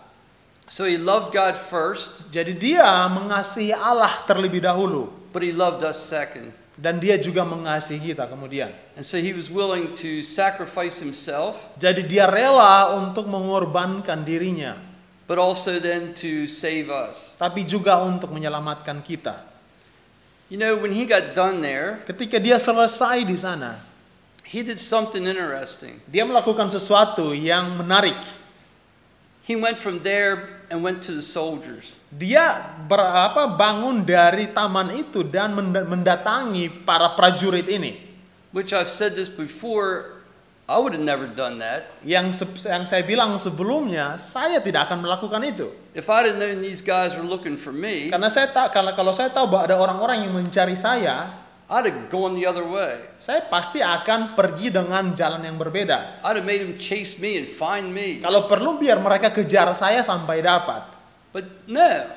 [0.67, 5.07] So he loved God first, Jadi dia mengasihi Allah terlebih dahulu.
[5.31, 6.51] but he loved us second.
[6.77, 8.69] Dan dia juga mengasihi kita kemudian.
[8.93, 14.75] And so he was willing to sacrifice himself, Jadi dia rela untuk mengorbankan dirinya.
[15.27, 17.35] but also then to save us.
[17.35, 19.43] Tapi juga untuk menyelamatkan kita.
[20.47, 23.79] You know, when he got done there, Ketika dia selesai di sana,
[24.47, 25.99] he did something interesting.
[26.07, 28.15] dia melakukan sesuatu yang menarik.
[29.47, 31.99] He went from there and went to the soldiers.
[32.11, 37.99] Dia berapa bangun dari taman itu dan menda- mendatangi para prajurit ini.
[38.55, 40.17] Which I've said this before,
[40.67, 41.87] I would have never done that.
[42.03, 45.71] Yang yang saya bilang sebelumnya, saya tidak akan melakukan itu.
[45.95, 49.15] If I'd have known these guys were looking for me, Karena saya tak kalau kalau
[49.15, 51.27] saya tahu bahwa ada orang-orang yang mencari saya,
[51.67, 52.95] I'd have gone the other way.
[53.19, 56.23] saya pasti akan pergi dengan jalan yang berbeda.
[56.23, 58.23] I'd have made them chase me and find me.
[58.23, 60.95] Kalau perlu biar mereka kejar saya sampai dapat.
[61.35, 62.07] But no,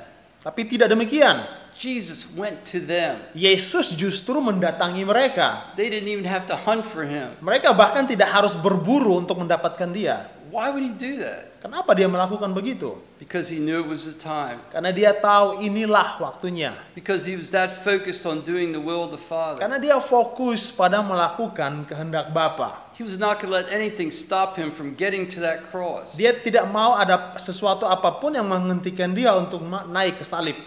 [0.41, 1.45] Tapi tidak demikian.
[1.77, 3.21] Jesus went to them.
[3.33, 5.73] Yesus justru mendatangi mereka.
[5.77, 7.33] They didn't even have to hunt for him.
[7.41, 10.29] Mereka bahkan tidak harus berburu untuk mendapatkan dia.
[10.51, 11.63] Why would he do that?
[11.63, 12.99] Kenapa dia melakukan begitu?
[13.23, 14.59] Because he knew it was the time.
[14.75, 16.75] Karena dia tahu inilah waktunya.
[16.91, 19.63] Because he was that focused on doing the will of the Father.
[19.63, 22.91] Karena dia fokus pada melakukan kehendak Bapa.
[22.99, 26.19] He was not going to let anything stop him from getting to that cross.
[26.19, 30.59] Dia tidak mau ada sesuatu apa pun yang menghentikan dia untuk naik ke salib.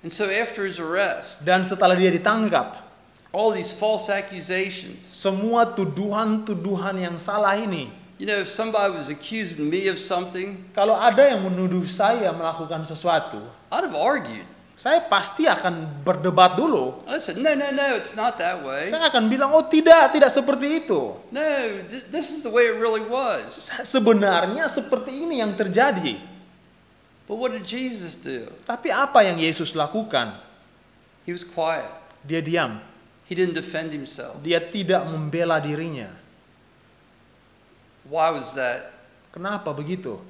[0.00, 2.80] And so after his arrest, Dan setelah dia ditangkap,
[3.34, 5.04] all these false accusations.
[5.04, 7.90] semua tuduhan-tuduhan yang salah ini,
[8.24, 12.80] You know, if somebody was accusing me of something, kalau ada yang menuduh saya melakukan
[12.88, 13.36] sesuatu,
[13.68, 14.48] I'd have argued.
[14.80, 17.04] saya pasti akan berdebat dulu.
[17.04, 18.88] I said, no, no, no, it's not that way.
[18.88, 21.12] Saya akan bilang, oh tidak, tidak seperti itu.
[21.28, 21.44] No,
[21.84, 23.44] th- this is the way it really was.
[23.60, 26.16] Se- Sebenarnya seperti ini yang terjadi.
[27.28, 28.48] But what did Jesus do?
[28.64, 30.32] Tapi apa yang Yesus lakukan?
[31.28, 31.92] He was quiet.
[32.24, 32.80] Dia diam.
[33.28, 34.40] He didn't defend himself.
[34.40, 36.23] Dia tidak membela dirinya.
[38.08, 38.92] Why was that?
[39.32, 40.20] Kenapa begitu?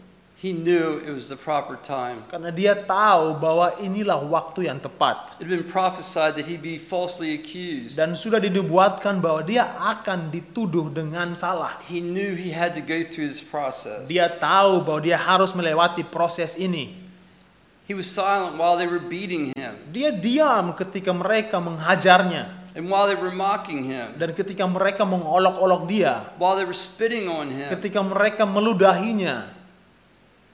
[0.44, 2.20] He knew it was the proper time.
[2.28, 5.40] Karena dia tahu bahwa inilah waktu yang tepat.
[5.40, 7.96] It had been prophesied that he'd be falsely accused.
[7.96, 11.80] Dan sudah dinubuatkan bahwa dia akan dituduh dengan salah.
[11.88, 14.04] He knew he had to go through this process.
[14.04, 16.92] Dia tahu bahwa dia harus melewati proses ini.
[17.88, 22.63] He was silent while they were beating him Dia diam ketika mereka menghajarnya.
[22.74, 26.26] And while they were mocking him, Dan ketika mereka mengolok-olok dia.
[26.36, 29.50] while they were spitting on him, Ketika mereka meludahinya.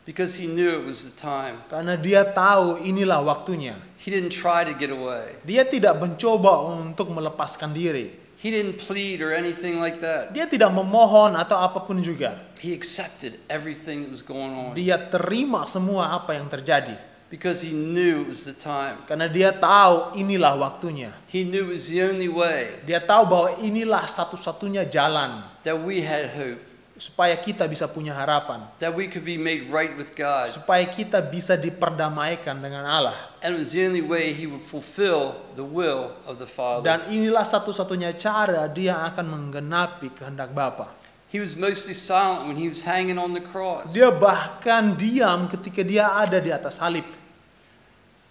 [0.05, 1.61] because he knew it was the time.
[1.71, 3.79] Karena dia tahu inilah waktunya.
[4.01, 5.37] He didn't try to get away.
[5.45, 8.17] Dia tidak mencoba untuk melepaskan diri.
[8.41, 10.33] He didn't plead or anything like that.
[10.33, 12.41] Dia tidak memohon atau apa pun juga.
[12.57, 16.97] He accepted everything that was going on Dia terima semua apa yang terjadi.
[17.31, 18.99] Because he knew it was the time.
[19.07, 21.15] Karena dia tahu inilah waktunya.
[21.31, 26.03] He knew it was the only way Dia tahu bahwa inilah satu-satunya jalan that we
[26.03, 26.59] had hope,
[26.99, 28.67] supaya kita bisa punya harapan.
[28.83, 30.51] that we could be made right with God.
[30.51, 33.17] Supaya kita bisa diperdamaikan dengan Allah.
[33.41, 36.85] And it was the only way he would fulfill the will of the Father.
[36.85, 41.01] Dan inilah satu-satunya cara dia akan menggenapi kehendak Bapa.
[41.31, 45.87] He was mostly silent when he was hanging on the cross, Dia bahkan diam ketika
[45.87, 47.07] dia ada di atas salib.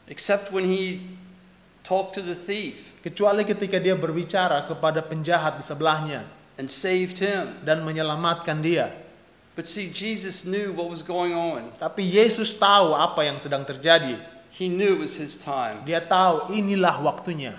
[0.10, 1.00] Except when he
[1.86, 6.28] talked to the thief Kecuali ketika dia berbicara kepada penjahat di sebelahnya
[6.60, 7.56] and saved him.
[7.64, 8.92] dan menyelamatkan dia.
[9.56, 11.72] But see, Jesus knew what was going on.
[11.80, 14.20] Tapi Yesus tahu apa yang sedang terjadi.
[14.52, 15.88] He knew it was his time.
[15.88, 17.56] Dia tahu inilah waktunya.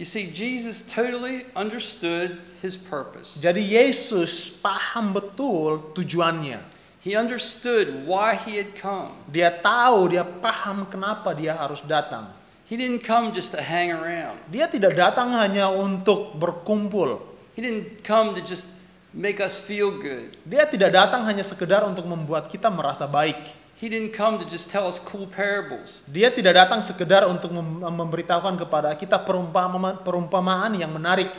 [0.00, 3.36] You see, Jesus totally understood his purpose.
[3.36, 6.64] Jadi Yesus paham betul tujuannya.
[7.00, 9.16] He understood why he had come.
[9.24, 12.28] Dia tahu, dia paham kenapa dia harus datang.
[12.68, 14.36] He didn't come just to hang around.
[14.52, 17.18] Dia tidak datang hanya untuk berkumpul.
[17.56, 18.68] He didn't come to just
[19.10, 20.36] make us feel good.
[20.46, 23.58] Dia tidak datang hanya sekedar untuk membuat kita merasa baik.
[23.80, 26.04] He didn't come to just tell us cool parables.
[26.04, 31.32] Dia tidak datang sekedar untuk mem- memberitahukan kepada kita perumpamaan, perumpamaan yang menarik,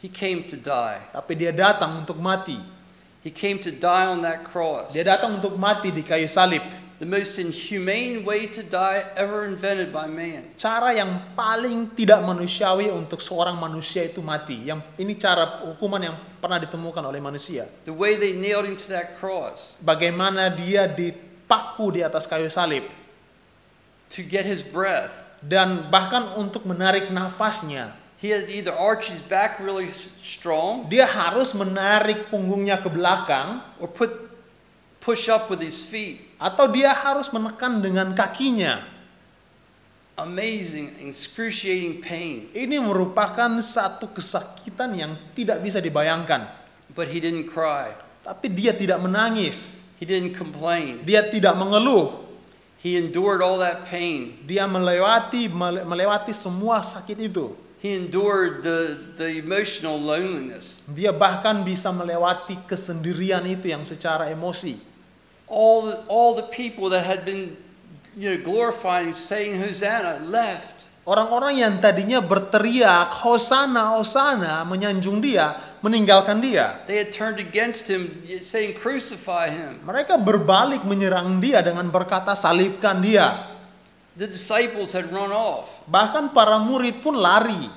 [0.00, 1.00] He came to die.
[1.12, 2.56] tapi dia datang untuk mati.
[3.20, 4.96] He came to die on that cross.
[4.96, 6.64] Dia datang untuk mati di kayu salib.
[7.00, 10.52] The most inhumane way to die ever invented by man.
[10.60, 14.68] Cara yang paling tidak manusiawi untuk seorang manusia itu mati.
[14.68, 17.64] Yang ini cara hukuman yang pernah ditemukan oleh manusia.
[17.88, 22.84] The way they nailed him to that cross Bagaimana dia dipaku di atas kayu salib
[24.12, 25.30] to get his breath.
[25.40, 29.88] dan bahkan untuk menarik nafasnya, He had to either arch his back really
[30.20, 34.12] strong dia harus menarik punggungnya ke belakang or put
[35.00, 36.28] push up with his feet.
[36.36, 38.80] atau dia harus menekan dengan kakinya.
[40.20, 42.52] Amazing, excruciating pain.
[42.52, 46.44] Ini merupakan satu kesakitan yang tidak bisa dibayangkan.
[46.92, 47.96] But he didn't cry.
[48.20, 51.00] Tapi dia tidak menangis, He didn't complain.
[51.08, 52.20] dia tidak mengeluh.
[52.84, 54.40] He endured all that pain.
[54.44, 57.52] Dia melewati mele- melewati semua sakit itu.
[57.80, 60.84] He endured the, the emotional loneliness.
[60.84, 64.76] Dia bahkan bisa melewati kesendirian itu yang secara emosi.
[65.48, 67.56] All the, all the people that had been
[68.14, 70.80] you know, glorifying, saying Hosanna, left.
[71.08, 76.84] Orang-orang yang tadinya berteriak Hosana, Hosana, menyanjung dia, meninggalkan dia.
[76.84, 78.12] They had turned against him,
[78.44, 79.80] saying, Crucify him.
[79.88, 83.49] Mereka berbalik menyerang dia dengan berkata salibkan dia.
[84.18, 85.82] The disciples had run off.
[85.86, 87.70] Bahkan para murid pun lari.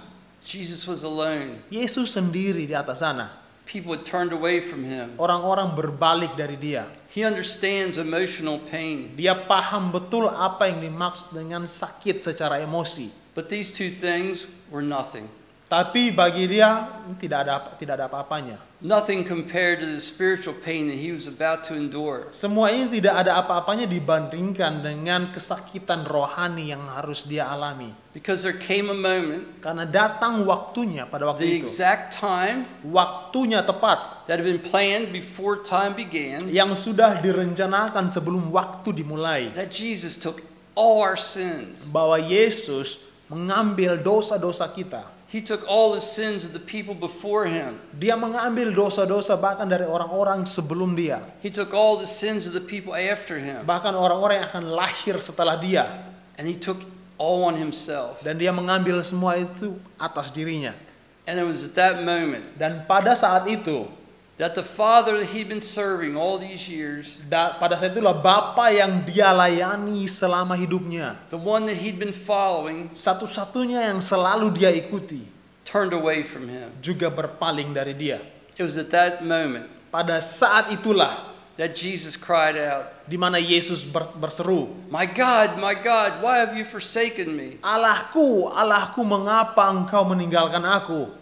[0.44, 1.62] Jesus was alone.
[1.72, 3.32] Yesus sendiri di atas sana.
[3.64, 5.16] People had turned away from him.
[5.16, 6.84] Orang-orang berbalik dari dia.
[7.16, 9.16] He understands emotional pain.
[9.16, 13.08] Dia paham betul apa yang dimaksud dengan sakit secara emosi.
[13.38, 15.32] But these two things were nothing.
[15.72, 16.86] Tapi bagi dia
[17.18, 18.58] tidak ada tidak ada apa-apanya.
[18.84, 22.28] Nothing compared to the spiritual pain that he was about to endure.
[22.36, 27.96] Semua ini tidak ada apa-apanya dibandingkan dengan kesakitan rohani yang harus dia alami.
[28.12, 31.64] Because there came a moment, Karena datang waktunya pada the waktu itu.
[31.64, 38.52] exact time Waktunya tepat that had been planned before time began, yang sudah direncanakan sebelum
[38.52, 39.48] waktu dimulai.
[39.56, 40.44] that Jesus took
[40.76, 41.88] all our sins.
[41.88, 43.00] Bahwa Yesus
[43.32, 45.08] mengambil dosa-dosa kita.
[45.34, 47.82] He took all the sins of the people before him.
[47.98, 51.26] Dia mengambil dosa-dosa bahkan dari orang-orang sebelum dia.
[51.42, 53.66] He took all the sins of the people after him.
[53.66, 55.90] Bahkan orang-orang yang akan lahir setelah dia.
[56.38, 56.78] And he took
[57.18, 58.22] all on himself.
[58.22, 60.78] Dan dia mengambil semua itu atas dirinya.
[61.26, 63.90] And it was at that moment Dan pada saat itu,
[64.38, 68.74] that the Father that he'd been serving all these years, da- pada saat itulah Bapa
[68.74, 71.14] yang dia layani selama hidupnya.
[71.30, 75.22] the one that he'd been following, Satu-satunya yang selalu dia ikuti.
[75.64, 76.70] turned away from him.
[76.82, 78.20] Juga berpaling dari dia.
[78.58, 83.86] It was at that moment Pada saat itulah that Jesus cried out, di mana Yesus
[83.86, 87.62] ber- berseru, My God, my God, why have you forsaken me?
[87.62, 91.14] Allahku, Allahku, mengapa engkau meninggalkan aku?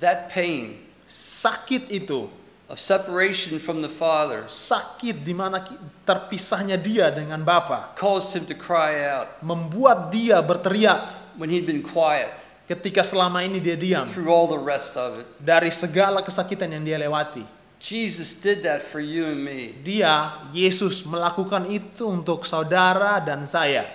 [0.00, 0.79] That pain
[1.10, 2.30] Sakit itu,
[2.70, 5.58] of separation from the Father sakit di mana
[6.06, 11.82] terpisahnya dia dengan Bapa, caused him to cry out membuat dia berteriak when he'd been
[11.82, 12.30] quiet
[12.70, 15.26] ketika selama ini dia diam through all the rest of it.
[15.42, 17.42] dari segala kesakitan yang dia lewati.
[17.80, 19.72] Jesus did that for you and me.
[19.80, 23.88] Dia, Yesus melakukan itu untuk saudara dan saya.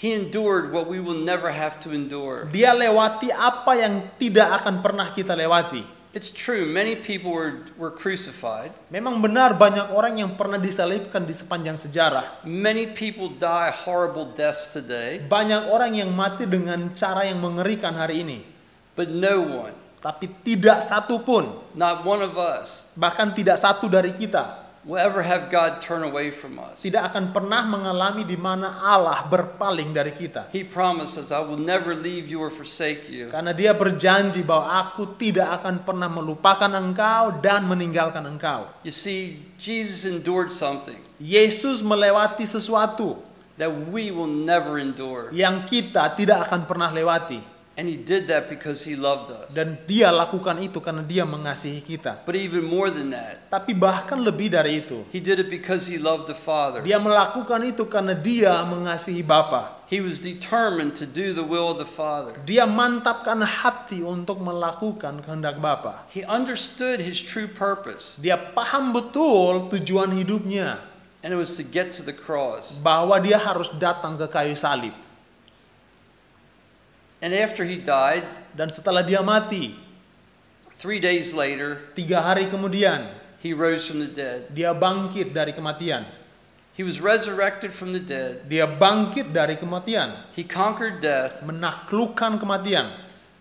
[0.00, 2.48] He endured what we will never have to endure.
[2.48, 5.97] Dia lewati apa yang tidak akan pernah kita lewati.
[6.16, 8.72] It's true, many people were, were crucified.
[8.88, 12.40] Memang benar banyak orang yang pernah disalibkan di sepanjang sejarah.
[12.48, 18.24] Many people die horrible deaths today, Banyak orang yang mati dengan cara yang mengerikan hari
[18.24, 18.38] ini.
[18.98, 24.10] but no one, Tapi tidak satu pun, not one of us, bahkan tidak satu dari
[24.14, 26.80] kita, will ever have God turn away from us.
[26.80, 30.48] tidak akan pernah mengalami di mana Allah berpaling dari kita.
[30.48, 33.28] He promises, I will never leave you or forsake you.
[33.28, 38.72] Karena dia berjanji bahwa aku tidak akan pernah melupakan engkau dan meninggalkan engkau.
[38.80, 43.20] You see, Jesus endured something Yesus melewati sesuatu
[43.60, 45.28] that we will never endure.
[45.36, 47.57] yang kita tidak akan pernah lewati.
[47.78, 49.54] And he did that because he loved us.
[49.54, 52.26] Dan dia lakukan itu karena dia mengasihi kita.
[52.26, 55.94] But even more than that, Tapi bahkan lebih dari itu, he did it because he
[55.94, 56.82] loved the Father.
[56.82, 59.78] dia melakukan itu karena dia mengasihi Bapa.
[59.86, 62.34] He was determined to do the will of the Father.
[62.42, 66.02] Dia mantapkan hati untuk melakukan kehendak Bapa.
[66.10, 70.82] He understood his true purpose, Dia paham betul tujuan hidupnya
[71.22, 72.82] and it was to get to the cross.
[72.82, 74.92] bahwa dia harus datang ke kayu salib.
[77.18, 78.22] And after he died,
[78.54, 79.74] Dan setelah dia mati,
[80.74, 83.06] three days later, tiga hari kemudian
[83.38, 84.50] he rose from the dead.
[84.50, 86.02] dia bangkit dari kematian.
[86.74, 88.46] He was resurrected from the dead.
[88.46, 91.42] Dia bangkit dari kematian, He conquered death.
[91.42, 92.90] menaklukkan kematian.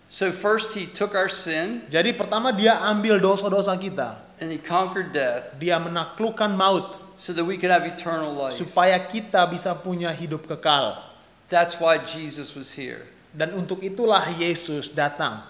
[0.10, 5.14] So first he took our sin Jadi pertama dia ambil dosa-dosa kita, and he conquered
[5.14, 8.54] death dia menaklukkan maut so that we could have eternal life.
[8.54, 11.02] supaya kita bisa punya hidup kekal.
[11.50, 13.06] That's why Jesus was here.
[13.38, 15.46] Dan untuk itulah Yesus datang.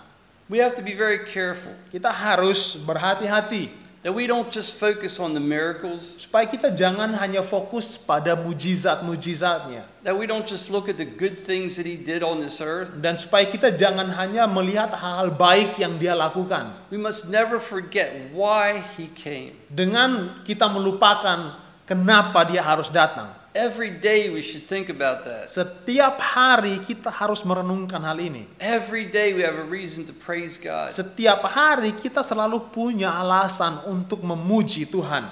[0.52, 5.36] We have to be very careful Kita harus berhati-hati that we don't just focus on
[5.36, 10.96] the miracles, supaya kita jangan hanya fokus pada mujizat-mujizatnya that we don't just look at
[10.96, 13.04] the good things that he did on this earth.
[13.04, 18.32] dan supaya kita jangan hanya melihat hal-hal baik yang dia lakukan We must never forget
[18.32, 19.58] why he came.
[19.68, 23.34] dengan kita melupakan kenapa dia harus datang.
[23.58, 25.50] Every day we should think about that.
[25.50, 28.46] Setiap hari kita harus merenungkan hal ini.
[28.62, 30.94] Every day we have a reason to praise God.
[30.94, 35.26] Setiap hari kita selalu punya alasan untuk memuji Tuhan.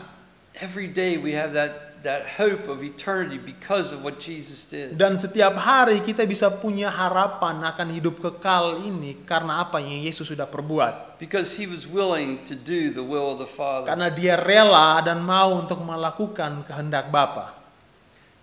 [0.58, 4.98] Every day we have that, that hope of eternity because of what Jesus did.
[4.98, 10.34] Dan setiap hari kita bisa punya harapan akan hidup kekal ini karena apa yang Yesus
[10.34, 11.22] sudah perbuat.
[11.22, 13.86] Because he was willing to do the will of the Father.
[13.86, 17.65] Karena dia rela dan mau untuk melakukan kehendak Bapa.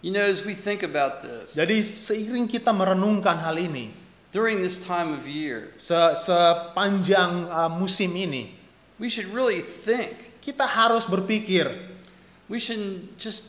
[0.02, 3.94] You know, as we think about this, Jadi seiring kita merenungkan hal ini,
[4.34, 8.50] during this time of year, se- sepanjang uh, musim ini,
[8.98, 10.34] we should really think.
[10.42, 11.70] kita harus berpikir,
[12.50, 13.46] We shouldn't just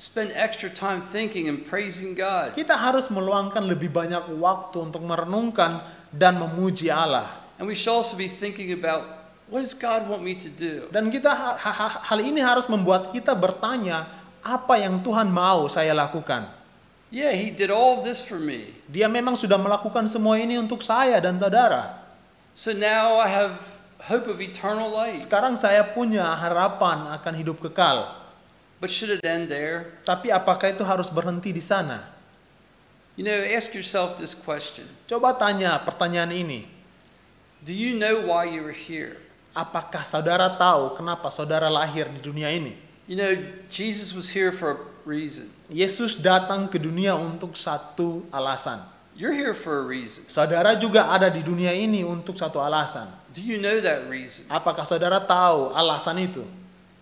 [0.00, 2.56] spend extra time thinking and praising God.
[2.56, 7.28] kita harus meluangkan lebih banyak waktu untuk merenungkan dan memuji Allah.
[7.60, 9.04] And we should also be thinking about
[9.52, 10.88] what does God want me to do?
[10.88, 14.08] Dan kita ha- ha- hal ini harus membuat kita bertanya,
[14.40, 16.48] apa yang Tuhan mau saya lakukan?
[17.10, 18.70] Yeah, he did all this for me.
[18.86, 21.98] Dia memang sudah melakukan semua ini untuk saya dan saudara.
[22.54, 23.58] So now I have
[23.98, 25.18] hope of eternal life.
[25.26, 28.14] Sekarang saya punya harapan akan hidup kekal.
[28.80, 30.00] But should it end there?
[30.08, 32.00] Tapi apakah itu harus berhenti di sana?
[33.18, 34.88] You know, ask yourself this question.
[35.04, 36.64] Coba tanya pertanyaan ini.
[37.60, 39.20] Do you know why you are here?
[39.52, 42.72] Apakah saudara tahu kenapa saudara lahir di dunia ini?
[43.10, 43.34] You know,
[43.74, 45.50] Jesus was here for a reason.
[45.66, 48.78] Yesus datang ke dunia untuk satu alasan.
[49.18, 50.22] You're here for a reason.
[50.30, 53.10] Saudara juga ada di dunia ini untuk satu alasan.
[53.34, 54.46] Do you know that reason?
[54.46, 56.46] Apakah saudara tahu alasan itu?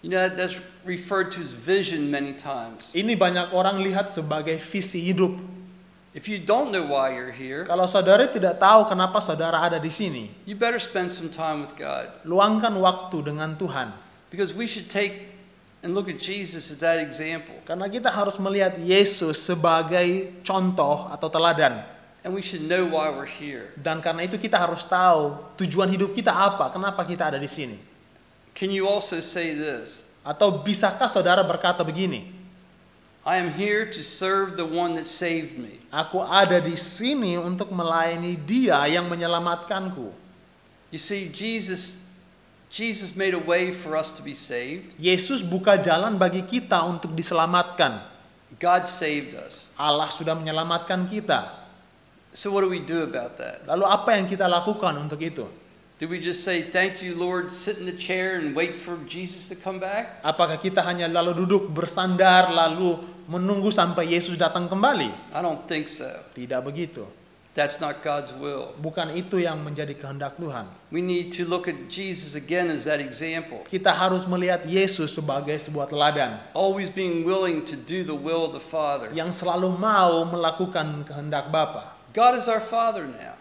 [0.01, 0.57] You know, that's
[0.89, 2.89] referred to as vision many times.
[2.97, 5.37] Ini banyak orang lihat sebagai visi hidup.
[6.17, 9.93] If you don't know why you're here, Kalau saudara tidak tahu kenapa saudara ada di
[9.93, 12.09] sini, you better spend some time with God.
[12.25, 13.93] luangkan waktu dengan Tuhan.
[14.33, 15.38] Because we should take
[15.83, 17.55] and look at Jesus as that example.
[17.63, 21.83] Karena kita harus melihat Yesus sebagai contoh atau teladan.
[22.27, 23.71] And we should know why we're here.
[23.79, 27.79] Dan karena itu kita harus tahu tujuan hidup kita apa, kenapa kita ada di sini.
[28.59, 30.11] Can you also say this?
[30.27, 32.27] Atau bisakah saudara berkata begini,
[33.23, 35.79] I am here to serve the one that saved me.
[35.95, 40.11] Aku ada di sini untuk melayani dia yang menyelamatkanku.
[40.91, 42.08] You see, Jesus
[42.69, 44.93] Jesus made a way for us to be saved.
[45.01, 48.05] Yesus buka jalan bagi kita untuk diselamatkan.
[48.61, 49.73] God saved us.
[49.77, 51.69] Allah sudah menyelamatkan kita.
[52.37, 53.65] So what do we do about that?
[53.65, 55.49] Lalu apa yang kita lakukan untuk itu?
[55.99, 59.51] Do we just say, Thank you, Lord, sit in the chair and wait for Jesus
[59.51, 60.23] to come back?
[60.23, 65.11] Apakah kita hanya lalu duduk bersandar lalu menunggu sampai Yesus datang kembali?
[65.35, 66.07] I don't think so.
[66.37, 67.03] Tidak begitu.
[67.57, 68.71] That's not God's will.
[68.79, 70.69] Bukan itu yang menjadi kehendak Tuhan.
[70.95, 75.59] We need to look at Jesus again as that example, Kita harus melihat Yesus sebagai
[75.59, 79.11] sebuah teladan always being willing to do the will of the Father.
[79.11, 81.99] yang selalu mau melakukan kehendak Bapa.
[82.15, 83.35] God is our Father now.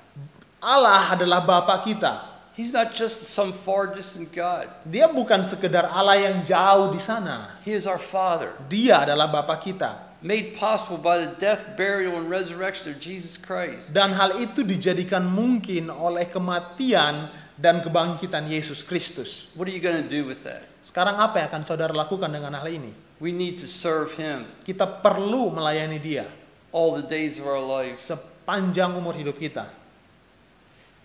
[0.57, 2.37] Allah adalah Bapa kita.
[2.57, 4.65] He's not just some far distant God.
[4.81, 7.61] Dia bukan sekedar Allah yang jauh di sana.
[7.61, 10.06] He is our Father, Dia adalah Bapa kita.
[10.21, 13.93] Made possible by the death, burial, and resurrection of Jesus Christ.
[13.93, 19.53] Dan hal itu dijadikan mungkin oleh kematian dan kebangkitan Yesus Kristus.
[19.57, 20.65] What are you going to do with that?
[20.81, 22.93] Sekarang apa yang akan saudara lakukan dengan hal ini?
[23.17, 26.29] We need to serve Him Kita perlu melayani dia
[26.69, 28.05] all the days of our lives.
[28.05, 29.67] sepanjang umur hidup kita.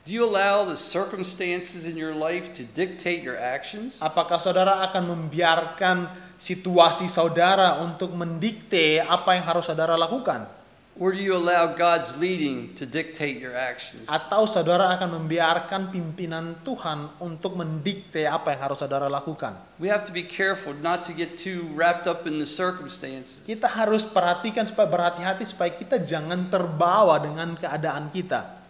[0.03, 4.03] Do you allow the circumstances in your life to dictate your actions?
[4.03, 6.11] Apakah saudara akan membiarkan
[6.43, 10.51] situasi saudara untuk mendikte apa yang harus saudara lakukan?
[11.01, 14.05] Or do you allow God's leading to dictate your actions?
[14.13, 19.57] Atau saudara akan membiarkan pimpinan Tuhan untuk mendikte apa yang harus saudara lakukan?
[19.81, 23.41] We have to be careful not to get too wrapped up in the circumstances.
[23.49, 28.61] Kita harus perhatikan supaya berhati-hati supaya kita jangan terbawa dengan keadaan kita.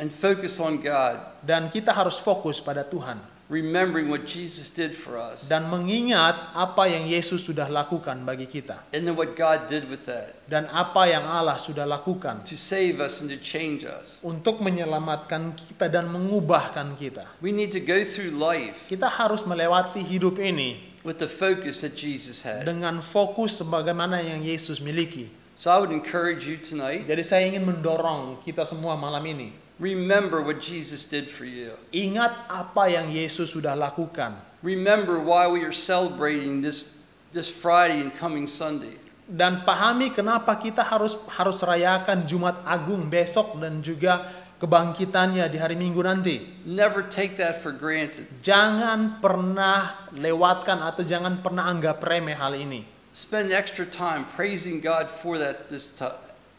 [0.00, 3.20] and focus on God, Dan kita harus fokus pada Tuhan.
[3.50, 8.78] Remembering what Jesus did for us Dan mengingat apa yang Yesus sudah lakukan bagi kita.
[8.94, 12.46] and then what God did with that Dan apa yang Allah sudah lakukan.
[12.46, 14.22] to save us and to change us.
[14.22, 17.26] Untuk menyelamatkan kita dan mengubahkan kita.
[17.42, 21.98] We need to go through life Kita harus melewati hidup ini with the focus that
[21.98, 22.62] Jesus had.
[22.62, 25.26] dengan fokus sebagaimana yang Yesus miliki.
[25.58, 29.50] So I would encourage you tonight Jadi saya ingin mendorong kita semua malam ini.
[29.80, 31.72] Remember what Jesus did for you.
[31.90, 34.36] Ingat apa yang Yesus sudah lakukan.
[34.60, 36.92] Remember why we are celebrating this
[37.32, 38.94] this Friday and coming Sunday.
[39.24, 44.28] Dan pahami kenapa kita harus harus rayakan Jumat Agung besok dan juga
[44.60, 46.44] kebangkitannya di hari Minggu nanti.
[46.68, 48.28] Never take that for granted.
[48.44, 52.84] Jangan pernah lewatkan atau jangan pernah anggap remeh hal ini.
[53.10, 56.06] Spend extra time praising God for that this ti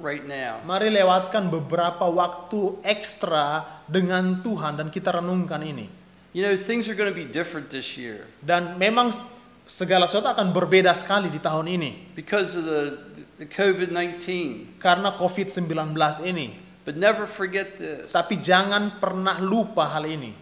[0.01, 0.59] right now.
[0.65, 5.87] Mari lewatkan beberapa waktu ekstra dengan Tuhan dan kita renungkan ini.
[6.33, 9.11] You know, things are going to be different this year Dan memang
[9.67, 12.81] segala sesuatu akan berbeda sekali di tahun ini because of the,
[13.43, 14.79] the COVID 19.
[14.81, 15.69] karena COVID-19
[16.25, 16.55] ini.
[16.81, 20.33] But never forget this Tapi jangan pernah lupa hal ini.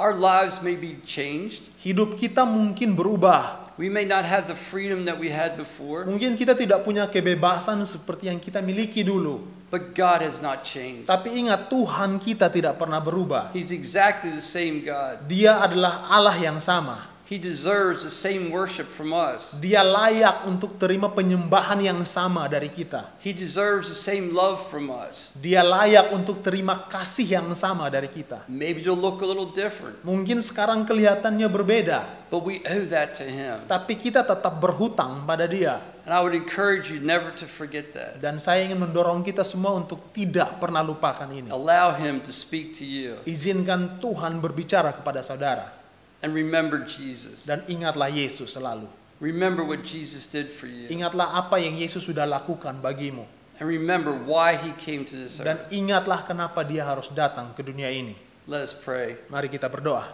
[0.00, 1.68] our lives may be changed.
[1.84, 3.59] Hidup kita mungkin berubah.
[3.80, 7.80] We may not have the freedom that we had before, Mungkin kita tidak punya kebebasan
[7.88, 9.40] seperti yang kita miliki dulu.
[9.72, 11.08] but God has not changed.
[11.08, 13.54] Tapi ingat Tuhan kita tidak pernah berubah.
[13.56, 15.24] He's exactly the same God.
[15.24, 17.08] Dia adalah Allah yang sama.
[17.30, 19.54] He deserves the same worship from us.
[19.62, 23.06] Dia layak untuk terima penyembahan yang sama dari kita.
[23.22, 25.30] He deserves the same love from us.
[25.38, 28.42] Dia layak untuk terima kasih yang sama dari kita.
[28.50, 32.02] Maybe it'll look a little different, Mungkin sekarang kelihatannya berbeda,
[32.34, 33.62] but we owe that to Him.
[33.70, 35.78] tapi kita tetap berhutang pada Dia.
[36.02, 38.18] And I would encourage you never to forget that.
[38.18, 41.46] Dan saya ingin mendorong kita semua untuk tidak pernah lupakan ini.
[41.54, 43.22] Allow Him to speak to you.
[43.22, 45.78] Izinkan Tuhan berbicara kepada saudara.
[46.20, 47.48] And remember Jesus.
[47.48, 48.84] Dan ingatlah Yesus selalu.
[49.20, 50.88] Remember what Jesus did for you.
[50.88, 53.24] Ingatlah apa yang Yesus sudah lakukan bagimu.
[53.60, 55.68] And remember why He came to this Dan earth.
[55.68, 58.16] ingatlah kenapa dia harus datang ke dunia ini.
[58.48, 59.20] Let us pray.
[59.28, 60.08] Mari kita berdoa.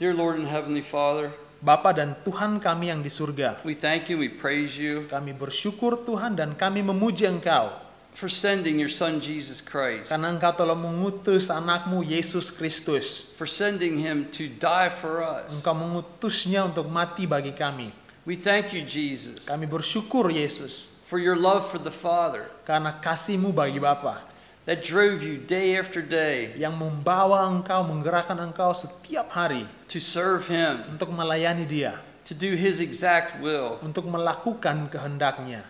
[0.00, 1.28] Dear Lord and Heavenly Father,
[1.60, 3.60] Bapa dan Tuhan kami yang di surga.
[3.68, 7.76] we thank you, we praise you Kami bersyukur Tuhan dan kami memuji Engkau.
[8.12, 13.24] For sending your Son Jesus Christ, Karena Engkau telah mengutus anakmu Yesus Kristus.
[13.38, 15.48] for sending Him to die for us.
[15.56, 17.90] Engkau mengutusnya untuk mati bagi kami.
[18.28, 20.86] We thank you, Jesus, Kami bersyukur Yesus.
[21.08, 24.20] for your love for the Father Karena kasihmu bagi Bapa.
[24.68, 29.64] that drove you day after day Yang membawa engkau, menggerakkan engkau setiap hari.
[29.88, 31.96] to serve Him, Untuk melayani dia.
[32.28, 33.80] to do His exact will.
[33.80, 35.64] Untuk melakukan kehendaknya.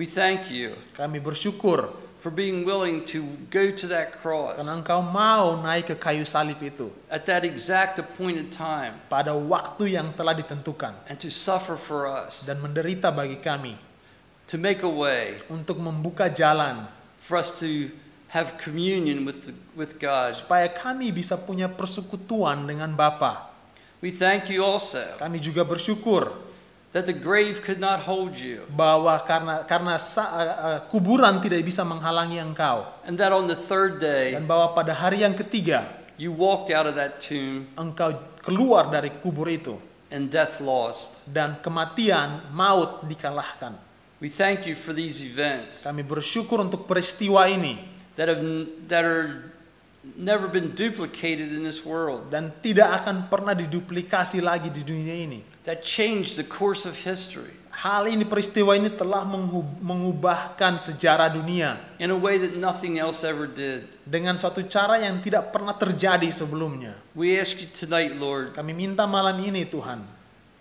[0.00, 1.92] We thank you Kami bersyukur
[2.24, 3.20] for being willing to
[3.52, 6.88] go to that cross karena engkau mau naik ke kayu salib itu.
[7.12, 10.96] at that exact appointed time Pada waktu yang telah ditentukan.
[11.12, 13.76] and to suffer for us, Dan menderita bagi kami.
[14.48, 16.88] to make a way Untuk membuka jalan.
[17.20, 17.92] for us to
[18.32, 20.32] have communion with, the, with God.
[20.32, 23.52] Supaya kami bisa punya persekutuan dengan Bapa.
[24.00, 26.32] We thank you also Kami juga bersyukur
[26.90, 31.86] that the grave could not hold you bahwa karena karena sa- eh, kuburan tidak bisa
[31.86, 35.86] menghalangi engkau and that on the third day dan bahwa pada hari yang ketiga
[36.18, 38.10] you walked out of that tomb engkau
[38.42, 39.78] keluar dari kubur itu
[40.10, 41.22] and death lost.
[41.30, 43.78] dan kematian maut dikalahkan.
[44.20, 47.80] We thank you for these events Kami bersyukur untuk peristiwa ini
[48.18, 48.42] that have
[48.90, 49.48] that are
[50.18, 55.40] never been duplicated in this world dan tidak akan pernah diduplikasi lagi di dunia ini.
[55.64, 59.24] That changed the course of history Hal ini peristiwa ini telah
[59.80, 63.88] mengubahkan sejarah dunia in a way that nothing else ever did.
[64.04, 66.92] dengan suatu cara yang tidak pernah terjadi sebelumnya.
[67.16, 70.04] We ask you tonight, Lord, Kami minta malam ini Tuhan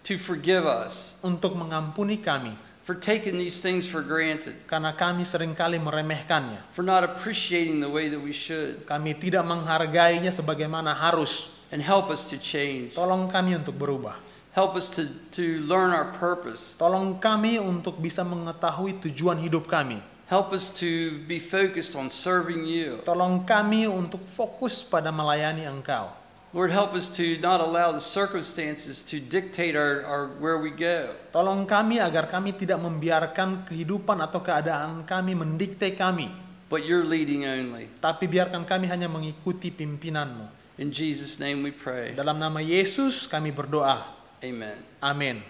[0.07, 2.55] to forgive us untuk mengampuni kami
[2.87, 6.71] for taking these things for granted, karena kami sering kali meremehkannya.
[6.71, 11.51] for not appreciating the way that we should, Kami tidak menghargainya sebagaimana harus.
[11.69, 12.95] and help us to change.
[12.97, 14.17] Tolong kami untuk berubah.
[14.49, 15.05] Help us to,
[15.37, 16.73] to learn our purpose.
[16.73, 20.01] Tolong kami untuk bisa mengetahui tujuan hidup kami.
[20.25, 23.01] Help us to be focused on serving you.
[23.05, 26.09] Tolong kami untuk fokus pada melayani Engkau.
[26.49, 31.13] Lord, help us to not allow the circumstances to dictate our, our where we go.
[31.29, 36.33] Tolong kami agar kami tidak membiarkan kehidupan atau keadaan kami mendikte kami,
[36.65, 37.85] but you're leading only.
[38.01, 40.49] tapi biarkan kami hanya mengikuti pimpinanmu.
[40.81, 42.17] In Jesus' name we pray.
[42.17, 44.18] Dalam nama Yesus kami berdoa.
[44.39, 44.79] Amen.
[45.03, 45.43] Amin.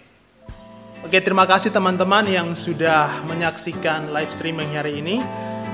[1.06, 5.22] Oke, terima kasih teman-teman yang sudah menyaksikan live streaming hari ini.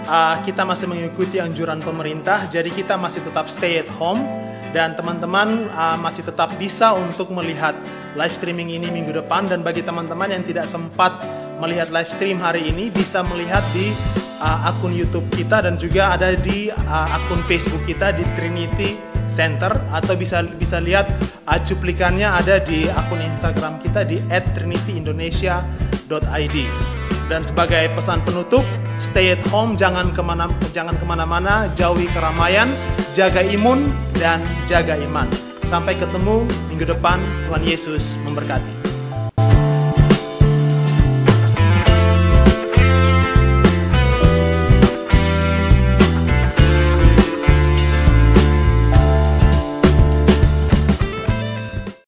[0.06, 4.22] Uh, kita masih mengikuti anjuran pemerintah, jadi kita masih tetap stay at home
[4.76, 7.74] dan teman-teman uh, masih tetap bisa untuk melihat
[8.20, 11.16] live streaming ini minggu depan dan bagi teman-teman yang tidak sempat
[11.64, 13.96] melihat live stream hari ini bisa melihat di
[14.44, 19.76] uh, akun YouTube kita dan juga ada di uh, akun Facebook kita di Trinity Center
[19.92, 21.08] atau bisa bisa lihat
[21.50, 26.58] uh, cuplikannya ada di akun Instagram kita di @trinityindonesia.id.
[27.26, 28.62] Dan sebagai pesan penutup,
[29.02, 32.70] stay at home, jangan ke mana jangan ke mana-mana, jauhi keramaian,
[33.18, 35.26] jaga imun dan jaga iman.
[35.66, 37.18] Sampai ketemu minggu depan.
[37.50, 38.75] Tuhan Yesus memberkati.